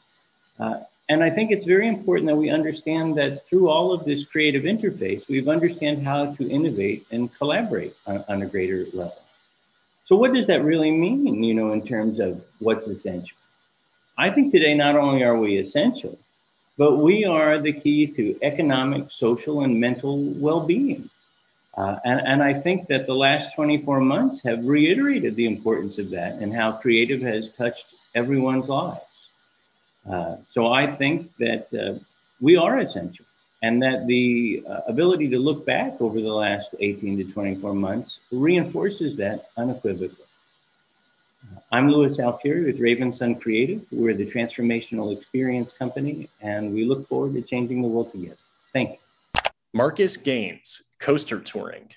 [0.59, 0.77] Uh,
[1.11, 4.63] and I think it's very important that we understand that through all of this creative
[4.63, 9.21] interface, we've understand how to innovate and collaborate on, on a greater level.
[10.03, 13.37] So what does that really mean, you know, in terms of what's essential?
[14.17, 16.17] I think today not only are we essential,
[16.77, 21.09] but we are the key to economic, social, and mental well-being.
[21.77, 26.09] Uh, and, and I think that the last 24 months have reiterated the importance of
[26.11, 29.01] that and how creative has touched everyone's lives.
[30.09, 31.99] Uh, so I think that uh,
[32.41, 33.25] we are essential
[33.61, 38.19] and that the uh, ability to look back over the last 18 to 24 months
[38.31, 40.25] reinforces that unequivocally.
[41.71, 43.81] I'm Louis Alfieri with Raven Sun Creative.
[43.91, 48.37] We're the transformational experience company, and we look forward to changing the world together.
[48.73, 49.08] Thank you.
[49.71, 51.91] Marcus Gaines, Coaster Touring.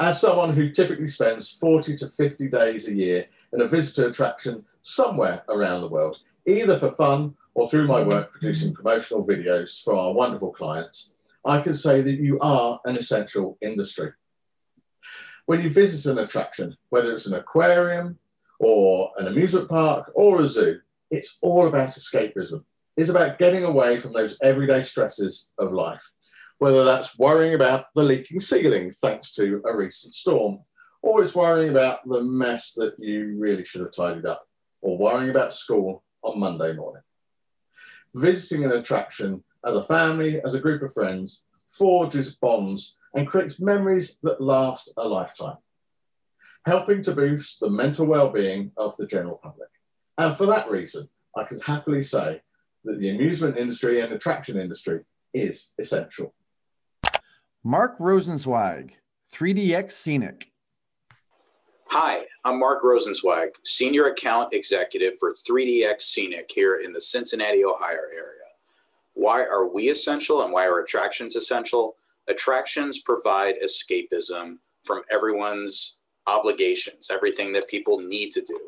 [0.00, 4.64] As someone who typically spends 40 to 50 days a year in a visitor attraction
[4.80, 6.18] somewhere around the world,
[6.48, 11.14] either for fun or through my work producing promotional videos for our wonderful clients,
[11.44, 14.10] I can say that you are an essential industry.
[15.46, 18.18] When you visit an attraction, whether it's an aquarium
[18.58, 20.80] or an amusement park or a zoo,
[21.12, 22.64] it's all about escapism.
[22.96, 26.10] It's about getting away from those everyday stresses of life,
[26.62, 30.60] whether that's worrying about the leaking ceiling thanks to a recent storm,
[31.02, 34.46] or it's worrying about the mess that you really should have tidied up,
[34.80, 37.02] or worrying about school on Monday morning.
[38.14, 43.60] Visiting an attraction as a family, as a group of friends, forges bonds and creates
[43.60, 45.56] memories that last a lifetime,
[46.64, 49.70] helping to boost the mental well-being of the general public.
[50.16, 52.40] And for that reason, I can happily say
[52.84, 55.00] that the amusement industry and attraction industry
[55.34, 56.32] is essential.
[57.64, 58.92] Mark Rosenzweig,
[59.32, 60.50] 3DX Scenic.
[61.86, 68.00] Hi, I'm Mark Rosenzweig, Senior Account Executive for 3DX Scenic here in the Cincinnati, Ohio
[68.12, 68.26] area.
[69.14, 71.96] Why are we essential and why are attractions essential?
[72.28, 78.58] Attractions provide escapism from everyone's obligations, everything that people need to do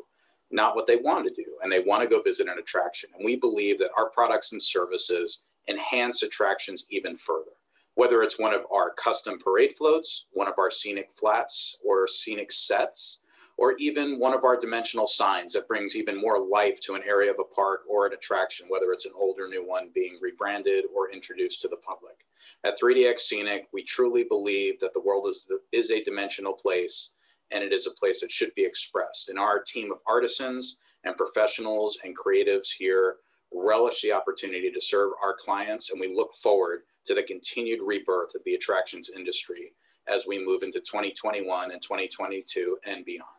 [0.51, 1.45] not what they want to do.
[1.61, 3.09] And they want to go visit an attraction.
[3.15, 7.51] And we believe that our products and services enhance attractions even further.
[7.95, 12.51] Whether it's one of our custom parade floats, one of our scenic flats or scenic
[12.51, 13.19] sets,
[13.57, 17.31] or even one of our dimensional signs that brings even more life to an area
[17.31, 20.85] of a park or an attraction, whether it's an old or new one being rebranded
[20.93, 22.25] or introduced to the public.
[22.63, 27.11] At 3DX Scenic, we truly believe that the world is, is a dimensional place
[27.51, 29.29] and it is a place that should be expressed.
[29.29, 33.17] And our team of artisans and professionals and creatives here
[33.53, 38.35] relish the opportunity to serve our clients, and we look forward to the continued rebirth
[38.35, 39.73] of the attractions industry
[40.07, 43.29] as we move into 2021 and 2022 and beyond.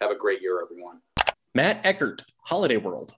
[0.00, 1.00] Have a great year, everyone.
[1.54, 3.14] Matt Eckert, Holiday World.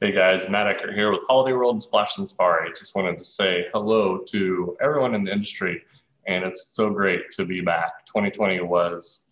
[0.00, 2.70] Hey guys, Matt Eckert here with Holiday World and Splashin' Safari.
[2.70, 5.82] Just wanted to say hello to everyone in the industry,
[6.26, 8.04] and it's so great to be back.
[8.06, 9.28] 2020 was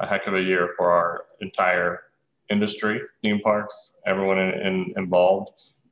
[0.00, 2.02] a heck of a year for our entire
[2.48, 5.50] industry, theme parks, everyone in, in, involved.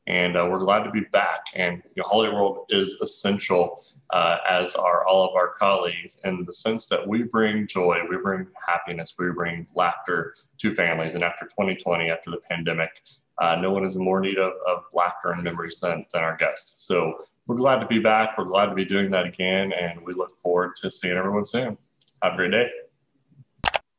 [0.08, 1.40] And uh, we're glad to be back.
[1.54, 6.46] And you know, Holiday World is essential, uh, as are all of our colleagues, in
[6.46, 11.14] the sense that we bring joy, we bring happiness, we bring laughter to families.
[11.14, 13.02] And after 2020, after the pandemic,
[13.36, 16.38] uh, no one is in more need of, of laughter and memories than, than our
[16.38, 16.86] guests.
[16.86, 18.38] So we're glad to be back.
[18.38, 19.72] We're glad to be doing that again.
[19.72, 21.76] And we look forward to seeing everyone soon.
[22.22, 22.70] Have a great day.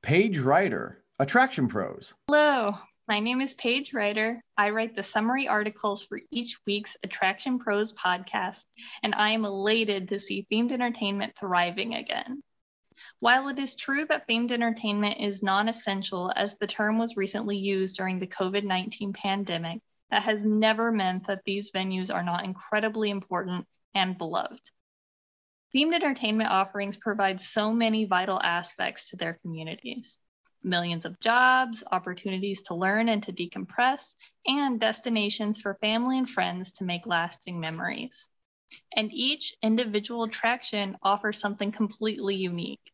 [0.01, 2.15] Paige Ryder, Attraction Pros.
[2.27, 2.73] Hello,
[3.09, 4.39] my name is Paige Ryder.
[4.55, 8.67] I write the summary articles for each week's Attraction Pros podcast,
[9.01, 12.43] and I am elated to see themed entertainment thriving again.
[13.19, 17.57] While it is true that themed entertainment is non essential, as the term was recently
[17.57, 19.81] used during the COVID 19 pandemic,
[20.11, 24.61] that has never meant that these venues are not incredibly important and beloved.
[25.75, 30.19] Themed entertainment offerings provide so many vital aspects to their communities
[30.63, 36.71] millions of jobs, opportunities to learn and to decompress, and destinations for family and friends
[36.73, 38.29] to make lasting memories.
[38.95, 42.91] And each individual attraction offers something completely unique.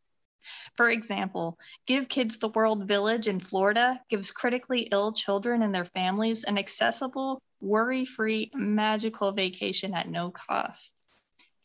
[0.78, 5.86] For example, Give Kids the World Village in Florida gives critically ill children and their
[5.86, 10.93] families an accessible, worry free, magical vacation at no cost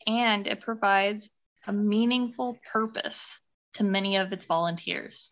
[0.07, 1.29] and it provides
[1.67, 3.39] a meaningful purpose
[3.73, 5.31] to many of its volunteers.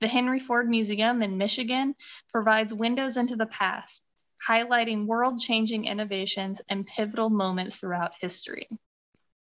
[0.00, 1.94] The Henry Ford Museum in Michigan
[2.30, 4.04] provides windows into the past,
[4.46, 8.68] highlighting world changing innovations and pivotal moments throughout history.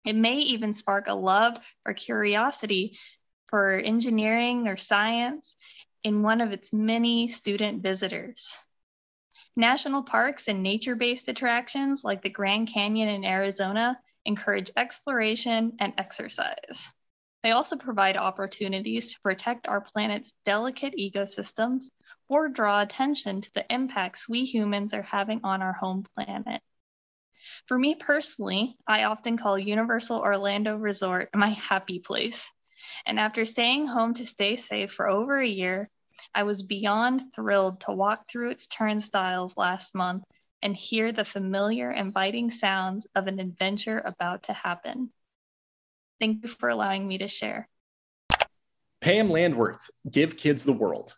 [0.05, 2.97] It may even spark a love or curiosity
[3.47, 5.55] for engineering or science
[6.03, 8.57] in one of its many student visitors.
[9.55, 15.93] National parks and nature based attractions like the Grand Canyon in Arizona encourage exploration and
[15.97, 16.88] exercise.
[17.42, 21.86] They also provide opportunities to protect our planet's delicate ecosystems
[22.28, 26.62] or draw attention to the impacts we humans are having on our home planet.
[27.68, 32.52] For me personally, I often call Universal Orlando Resort my happy place.
[33.06, 35.88] And after staying home to stay safe for over a year,
[36.36, 40.24] I was beyond thrilled to walk through its turnstiles last month
[40.62, 45.12] and hear the familiar, inviting sounds of an adventure about to happen.
[46.20, 47.67] Thank you for allowing me to share.
[49.01, 51.15] Pam Landwirth, Give Kids the World.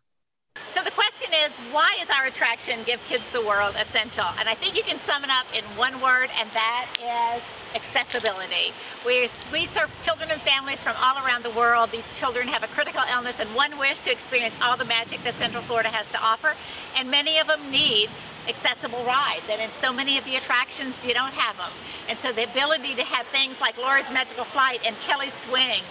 [0.70, 4.26] So the question is, why is our attraction Give Kids the World essential?
[4.38, 7.42] And I think you can sum it up in one word, and that is
[7.76, 8.74] accessibility.
[9.06, 11.90] We, we serve children and families from all around the world.
[11.92, 15.36] These children have a critical illness and one wish to experience all the magic that
[15.36, 16.54] Central Florida has to offer.
[16.98, 18.10] And many of them need
[18.48, 19.48] accessible rides.
[19.50, 21.72] And in so many of the attractions, you don't have them.
[22.10, 25.82] And so the ability to have things like Laura's Magical Flight and Kelly's Swing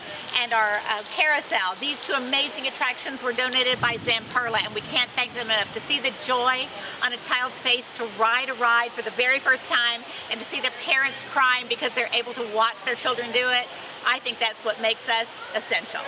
[0.40, 5.10] and our uh, carousel, these two amazing attractions were donated by Zamperla, and we can't
[5.10, 5.72] thank them enough.
[5.74, 6.66] To see the joy
[7.02, 10.46] on a child's face to ride a ride for the very first time and to
[10.46, 13.66] see their parents crying because they're able to watch their children do it,
[14.06, 16.00] I think that's what makes us essential.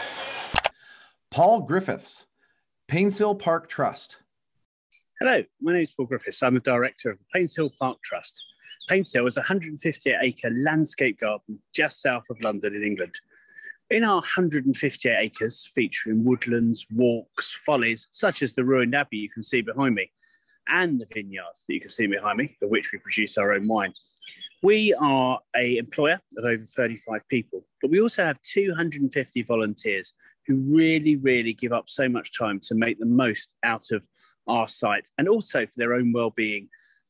[1.30, 2.26] Paul Griffiths,
[2.88, 4.18] Painshill Park Trust.
[5.24, 6.42] Hello, my name is Paul Griffiths.
[6.42, 8.42] I'm the director of the Painshill Park Trust.
[8.90, 13.14] Painshill is a 158 acre landscape garden just south of London in England.
[13.90, 19.44] In our 158 acres, featuring woodlands, walks, follies, such as the ruined abbey you can
[19.44, 20.10] see behind me,
[20.66, 23.68] and the vineyards that you can see behind me, of which we produce our own
[23.68, 23.94] wine.
[24.64, 30.14] We are a employer of over 35 people, but we also have 250 volunteers
[30.48, 34.04] who really, really give up so much time to make the most out of
[34.46, 36.68] our site and also for their own well-being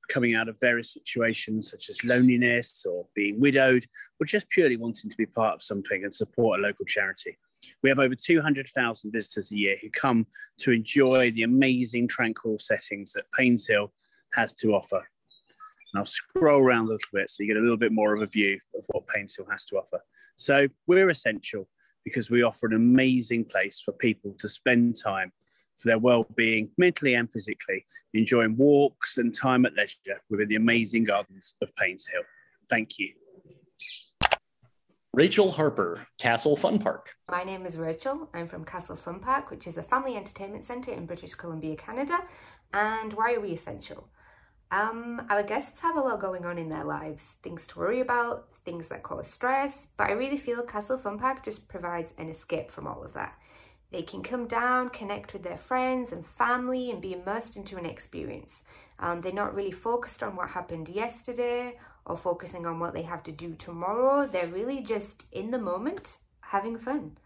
[0.08, 3.84] coming out of various situations such as loneliness or being widowed
[4.20, 7.38] or just purely wanting to be part of something and support a local charity.
[7.82, 10.26] We have over 200,000 visitors a year who come
[10.58, 13.90] to enjoy the amazing tranquil settings that Painshill
[14.34, 14.98] has to offer.
[14.98, 18.22] And I'll scroll around a little bit so you get a little bit more of
[18.22, 20.00] a view of what Painshill has to offer.
[20.36, 21.68] So we're essential
[22.04, 25.32] because we offer an amazing place for people to spend time
[25.82, 31.04] for their well-being, mentally and physically, enjoying walks and time at leisure within the amazing
[31.04, 32.24] gardens of Painshill.
[32.70, 33.12] Thank you.
[35.14, 37.10] Rachel Harper, Castle Fun Park.
[37.30, 38.30] My name is Rachel.
[38.32, 42.18] I'm from Castle Fun Park, which is a family entertainment centre in British Columbia, Canada.
[42.72, 44.08] And why are we essential?
[44.70, 48.48] Um, our guests have a lot going on in their lives, things to worry about,
[48.64, 52.70] things that cause stress, but I really feel Castle Fun Park just provides an escape
[52.70, 53.36] from all of that.
[53.92, 57.84] They can come down, connect with their friends and family, and be immersed into an
[57.84, 58.62] experience.
[58.98, 63.22] Um, they're not really focused on what happened yesterday or focusing on what they have
[63.24, 64.26] to do tomorrow.
[64.26, 67.18] They're really just in the moment, having fun.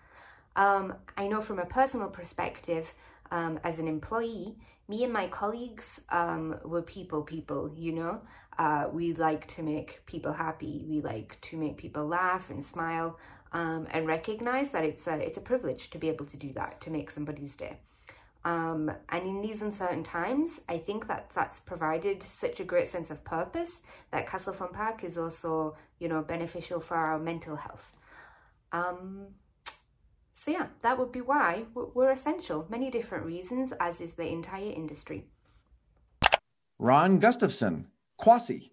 [0.56, 2.92] Um, I know from a personal perspective,
[3.30, 4.56] um, as an employee,
[4.88, 8.20] me and my colleagues um, were people people, you know.
[8.58, 10.84] Uh, we like to make people happy.
[10.88, 13.18] We like to make people laugh and smile
[13.53, 16.80] um, and recognize that it's a, it's a privilege to be able to do that,
[16.82, 17.78] to make somebody's day.
[18.44, 23.11] Um, and in these uncertain times, I think that that's provided such a great sense
[23.11, 23.80] of purpose
[24.12, 27.97] that Castle Fun Park is also, you know, beneficial for our mental health.
[28.70, 29.26] Um,
[30.32, 32.66] so yeah, that would be why we're essential.
[32.68, 35.24] Many different reasons, as is the entire industry.
[36.78, 37.86] Ron Gustafson,
[38.20, 38.70] Quassy.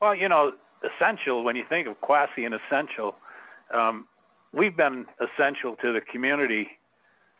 [0.00, 0.52] Well, you know,
[0.84, 3.16] essential, when you think of Quassy and essential,
[3.72, 4.06] um,
[4.52, 6.68] we've been essential to the community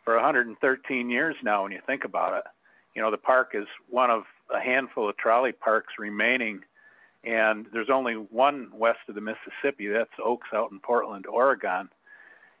[0.03, 2.43] for 113 years now when you think about it.
[2.95, 4.23] You know, the park is one of
[4.53, 6.61] a handful of trolley parks remaining,
[7.23, 9.87] and there's only one west of the Mississippi.
[9.87, 11.89] That's Oaks out in Portland, Oregon.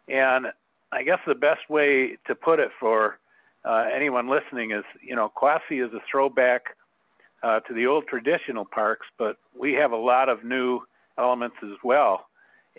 [0.07, 0.47] And
[0.91, 3.19] I guess the best way to put it for
[3.65, 6.75] uh, anyone listening is, you know, Quassy is a throwback
[7.43, 10.81] uh, to the old traditional parks, but we have a lot of new
[11.17, 12.27] elements as well.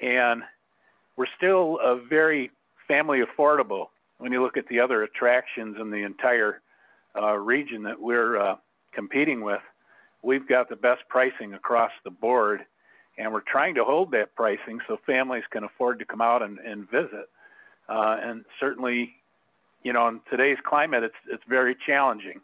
[0.01, 0.43] And
[1.19, 2.51] we're still a very
[2.87, 3.89] family affordable
[4.19, 6.63] when you look at the other attractions in the entire
[7.21, 8.57] uh, region that we're uh,
[8.93, 9.61] competing with.
[10.23, 12.61] We've got the best pricing across the board
[13.19, 16.59] and we're trying to hold that pricing so families can afford to come out and,
[16.61, 17.29] and visit.
[17.89, 19.11] Uh, and certainly,
[19.83, 22.41] you know, in today's climate, it's it's very challenging.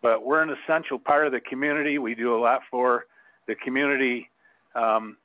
[0.00, 1.98] But we're an essential part of the community.
[1.98, 3.06] We do a lot for
[3.48, 4.30] the community,
[4.74, 5.16] um,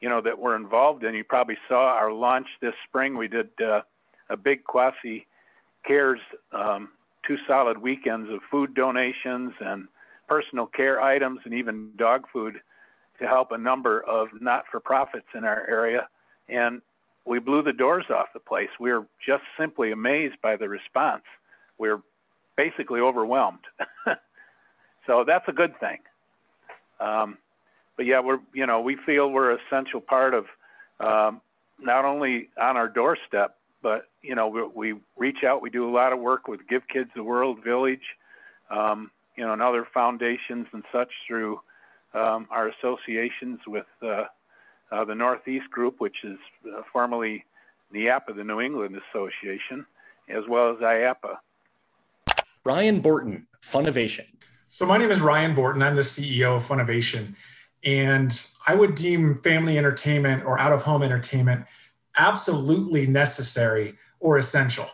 [0.00, 1.14] you know, that we're involved in.
[1.14, 3.16] You probably saw our launch this spring.
[3.16, 3.82] We did uh,
[4.28, 5.26] a big Quassy
[5.86, 6.20] Cares
[6.52, 6.90] um,
[7.26, 9.88] two solid weekends of food donations and
[10.28, 12.60] personal care items and even dog food
[13.18, 16.08] to help a number of not-for-profits in our area,
[16.48, 16.82] and
[17.24, 18.68] we blew the doors off the place.
[18.78, 21.22] We were just simply amazed by the response.
[21.78, 22.02] We are
[22.56, 23.64] basically overwhelmed.
[25.06, 25.98] so that's a good thing.
[27.00, 27.38] Um,
[27.96, 30.46] but yeah, we're you know we feel we're an essential part of
[31.00, 31.40] um,
[31.78, 35.62] not only on our doorstep, but you know we, we, reach out.
[35.62, 38.16] We do a lot of work with Give Kids the World Village,
[38.70, 41.60] um, you know, and other foundations and such through
[42.14, 44.24] um, our associations with uh,
[44.92, 47.44] uh, the Northeast Group, which is uh, formerly
[47.94, 49.86] NEAAPA, the New England Association,
[50.28, 51.36] as well as IAAPA.
[52.64, 54.26] Ryan Borton, Funovation.
[54.66, 55.82] So my name is Ryan Borton.
[55.82, 57.36] I'm the CEO of Funovation.
[57.86, 61.66] And I would deem family entertainment or out of home entertainment
[62.18, 64.90] absolutely necessary or essential.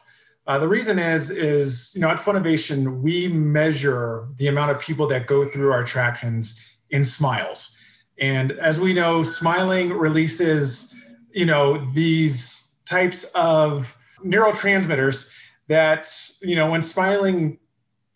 [0.47, 5.07] Uh, the reason is, is you know, at Funovation, we measure the amount of people
[5.07, 7.77] that go through our attractions in smiles,
[8.19, 10.95] and as we know, smiling releases,
[11.33, 15.33] you know, these types of neurotransmitters
[15.69, 16.09] that,
[16.43, 17.59] you know, when smiling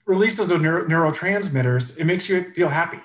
[0.04, 3.00] releases those neuro- neurotransmitters, it makes you feel happy,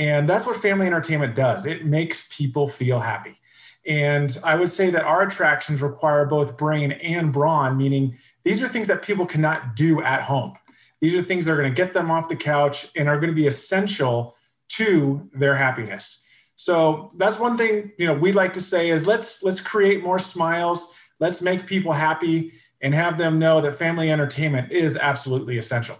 [0.00, 1.66] and that's what family entertainment does.
[1.66, 3.38] It makes people feel happy.
[3.86, 8.68] And I would say that our attractions require both brain and brawn, meaning these are
[8.68, 10.54] things that people cannot do at home.
[11.02, 13.28] These are things that are going to get them off the couch and are going
[13.28, 14.36] to be essential
[14.70, 16.26] to their happiness.
[16.56, 20.18] So that's one thing you know we like to say is let's let's create more
[20.18, 25.98] smiles, let's make people happy, and have them know that family entertainment is absolutely essential.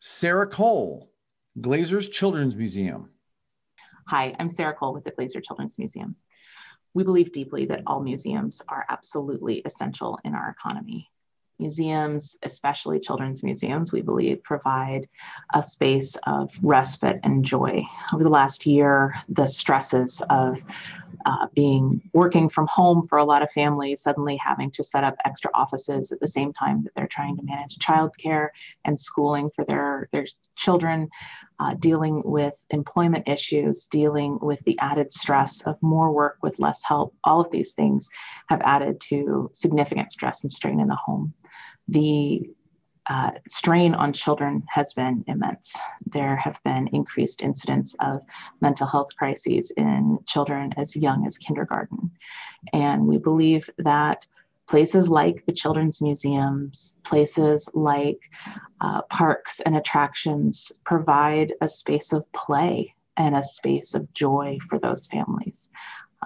[0.00, 1.09] Sarah Cole,
[1.58, 3.10] Glazers Children's Museum.
[4.06, 6.14] Hi, I'm Sarah Cole with the Glazer Children's Museum.
[6.94, 11.10] We believe deeply that all museums are absolutely essential in our economy.
[11.58, 15.08] Museums, especially children's museums, we believe provide
[15.52, 17.82] a space of respite and joy.
[18.14, 20.62] Over the last year, the stresses of
[21.26, 25.16] uh, being working from home for a lot of families, suddenly having to set up
[25.24, 28.48] extra offices at the same time that they're trying to manage childcare
[28.84, 31.08] and schooling for their, their children,
[31.58, 36.82] uh, dealing with employment issues, dealing with the added stress of more work with less
[36.84, 37.14] help.
[37.24, 38.08] All of these things
[38.48, 41.34] have added to significant stress and strain in the home
[41.90, 42.48] the
[43.08, 45.78] uh, strain on children has been immense.
[46.06, 48.20] There have been increased incidents of
[48.60, 52.10] mental health crises in children as young as kindergarten.
[52.72, 54.26] And we believe that
[54.68, 58.30] places like the children's museums, places like
[58.80, 64.78] uh, parks and attractions provide a space of play and a space of joy for
[64.78, 65.70] those families.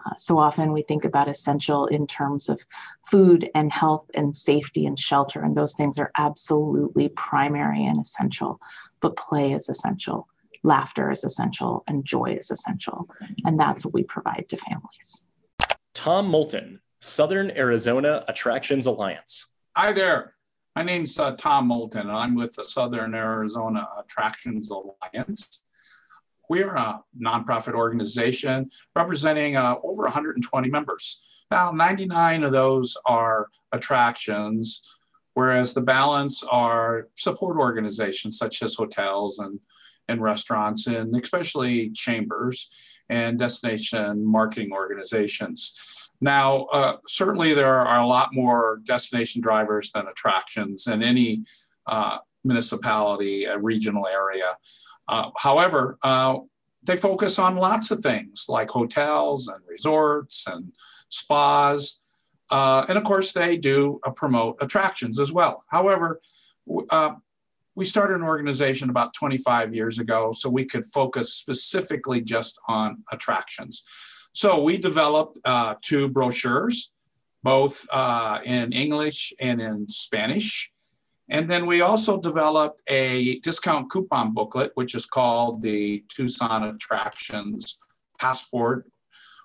[0.07, 2.61] Uh, so often we think about essential in terms of
[3.07, 8.61] food and health and safety and shelter, and those things are absolutely primary and essential.
[9.01, 10.29] But play is essential,
[10.63, 13.09] laughter is essential, and joy is essential.
[13.45, 15.27] And that's what we provide to families.
[15.95, 19.47] Tom Moulton, Southern Arizona Attractions Alliance.
[19.77, 20.35] Hi there.
[20.77, 25.61] My name's uh, Tom Moulton, and I'm with the Southern Arizona Attractions Alliance.
[26.49, 31.23] We're a nonprofit organization representing uh, over 120 members.
[31.51, 34.83] Now, 99 of those are attractions,
[35.35, 39.61] whereas the balance are support organizations such as hotels and,
[40.09, 42.69] and restaurants, and especially chambers
[43.09, 45.73] and destination marketing organizations.
[46.21, 51.45] Now, uh, certainly there are a lot more destination drivers than attractions in any
[51.87, 54.57] uh, municipality, a regional area.
[55.09, 56.39] Uh, however, uh,
[56.83, 60.73] they focus on lots of things like hotels and resorts and
[61.09, 62.01] spas.
[62.51, 65.65] Uh, and of course, they do uh, promote attractions as well.
[65.69, 66.21] However,
[66.91, 67.15] uh,
[67.75, 73.03] we started an organization about 25 years ago so we could focus specifically just on
[73.11, 73.83] attractions.
[74.33, 76.93] So we developed uh, two brochures,
[77.43, 77.87] both
[78.45, 80.73] in English and in Spanish.
[81.29, 87.79] And then we also developed a discount coupon booklet, which is called the Tucson Attractions
[88.21, 88.87] Passport,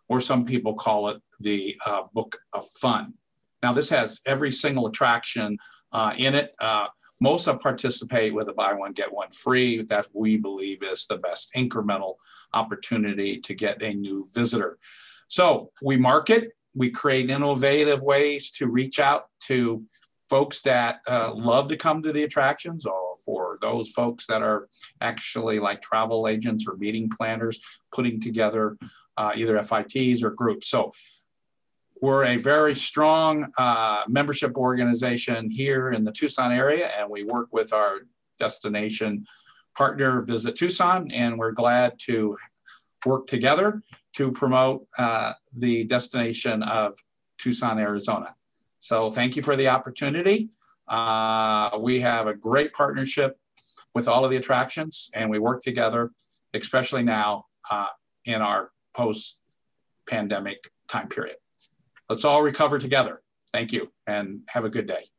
[0.10, 3.14] or some people call it the uh, Book of Fun.
[3.64, 5.58] Now, this has every single attraction
[5.92, 6.54] uh, in it.
[6.60, 6.88] Uh,
[7.22, 9.82] most of participate with a buy one, get one free.
[9.84, 12.16] That we believe is the best incremental
[12.54, 14.78] opportunity to get a new visitor.
[15.28, 19.84] So we market, we create innovative ways to reach out to
[20.30, 24.68] folks that uh, love to come to the attractions or for those folks that are
[25.02, 27.60] actually like travel agents or meeting planners
[27.92, 28.78] putting together
[29.18, 30.70] uh, either FITs or groups.
[30.70, 30.94] So
[32.02, 37.50] we're a very strong uh, membership organization here in the Tucson area, and we work
[37.52, 38.00] with our
[38.40, 39.26] destination
[39.76, 42.38] partner, Visit Tucson, and we're glad to
[43.06, 43.82] work together
[44.16, 46.98] to promote uh, the destination of
[47.38, 48.36] Tucson, Arizona.
[48.80, 50.50] So thank you for the opportunity.
[50.88, 53.38] Uh, we have a great partnership
[53.94, 56.12] with all of the attractions and we work together,
[56.54, 57.88] especially now uh,
[58.26, 59.40] in our post
[60.08, 61.38] pandemic time period.
[62.10, 63.22] Let's all recover together.
[63.52, 65.10] Thank you and have a good day.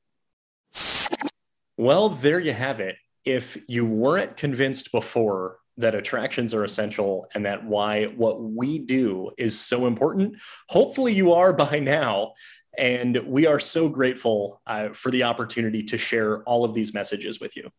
[1.77, 2.97] Well, there you have it.
[3.25, 9.31] If you weren't convinced before that attractions are essential and that why what we do
[9.39, 10.37] is so important,
[10.69, 12.33] hopefully you are by now.
[12.79, 17.41] And we are so grateful uh, for the opportunity to share all of these messages
[17.41, 17.71] with you.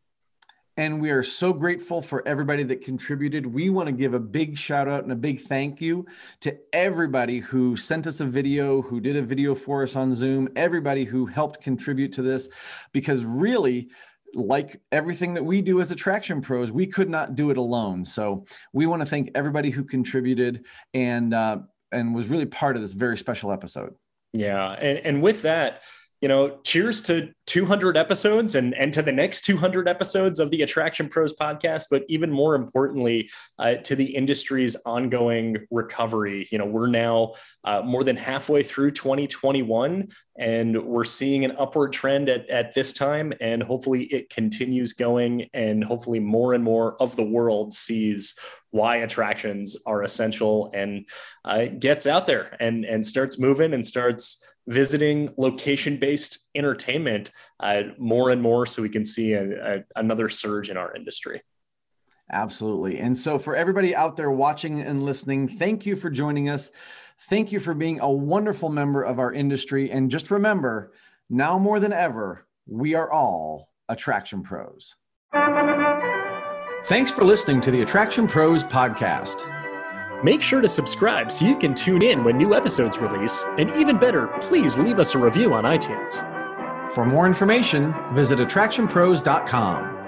[0.77, 3.45] And we are so grateful for everybody that contributed.
[3.45, 6.05] We want to give a big shout out and a big thank you
[6.41, 10.47] to everybody who sent us a video, who did a video for us on Zoom,
[10.55, 12.47] everybody who helped contribute to this,
[12.93, 13.89] because really,
[14.33, 18.05] like everything that we do as attraction pros, we could not do it alone.
[18.05, 21.59] So we want to thank everybody who contributed and uh,
[21.91, 23.93] and was really part of this very special episode.
[24.33, 25.81] Yeah, and, and with that,
[26.21, 30.61] you know, cheers to 200 episodes and, and to the next 200 episodes of the
[30.61, 36.47] Attraction Pros podcast, but even more importantly, uh, to the industry's ongoing recovery.
[36.51, 41.91] You know, we're now uh, more than halfway through 2021, and we're seeing an upward
[41.91, 47.01] trend at, at this time, and hopefully it continues going, and hopefully more and more
[47.01, 48.35] of the world sees
[48.71, 51.07] why attractions are essential and
[51.45, 57.83] uh, gets out there and, and starts moving and starts visiting location based entertainment uh,
[57.97, 61.41] more and more so we can see a, a, another surge in our industry.
[62.31, 62.99] Absolutely.
[62.99, 66.71] And so, for everybody out there watching and listening, thank you for joining us.
[67.29, 69.91] Thank you for being a wonderful member of our industry.
[69.91, 70.93] And just remember,
[71.29, 74.95] now more than ever, we are all attraction pros.
[76.85, 79.45] Thanks for listening to the Attraction Pros podcast.
[80.23, 83.45] Make sure to subscribe so you can tune in when new episodes release.
[83.59, 86.25] And even better, please leave us a review on iTunes.
[86.91, 90.00] For more information, visit attractionpros.com.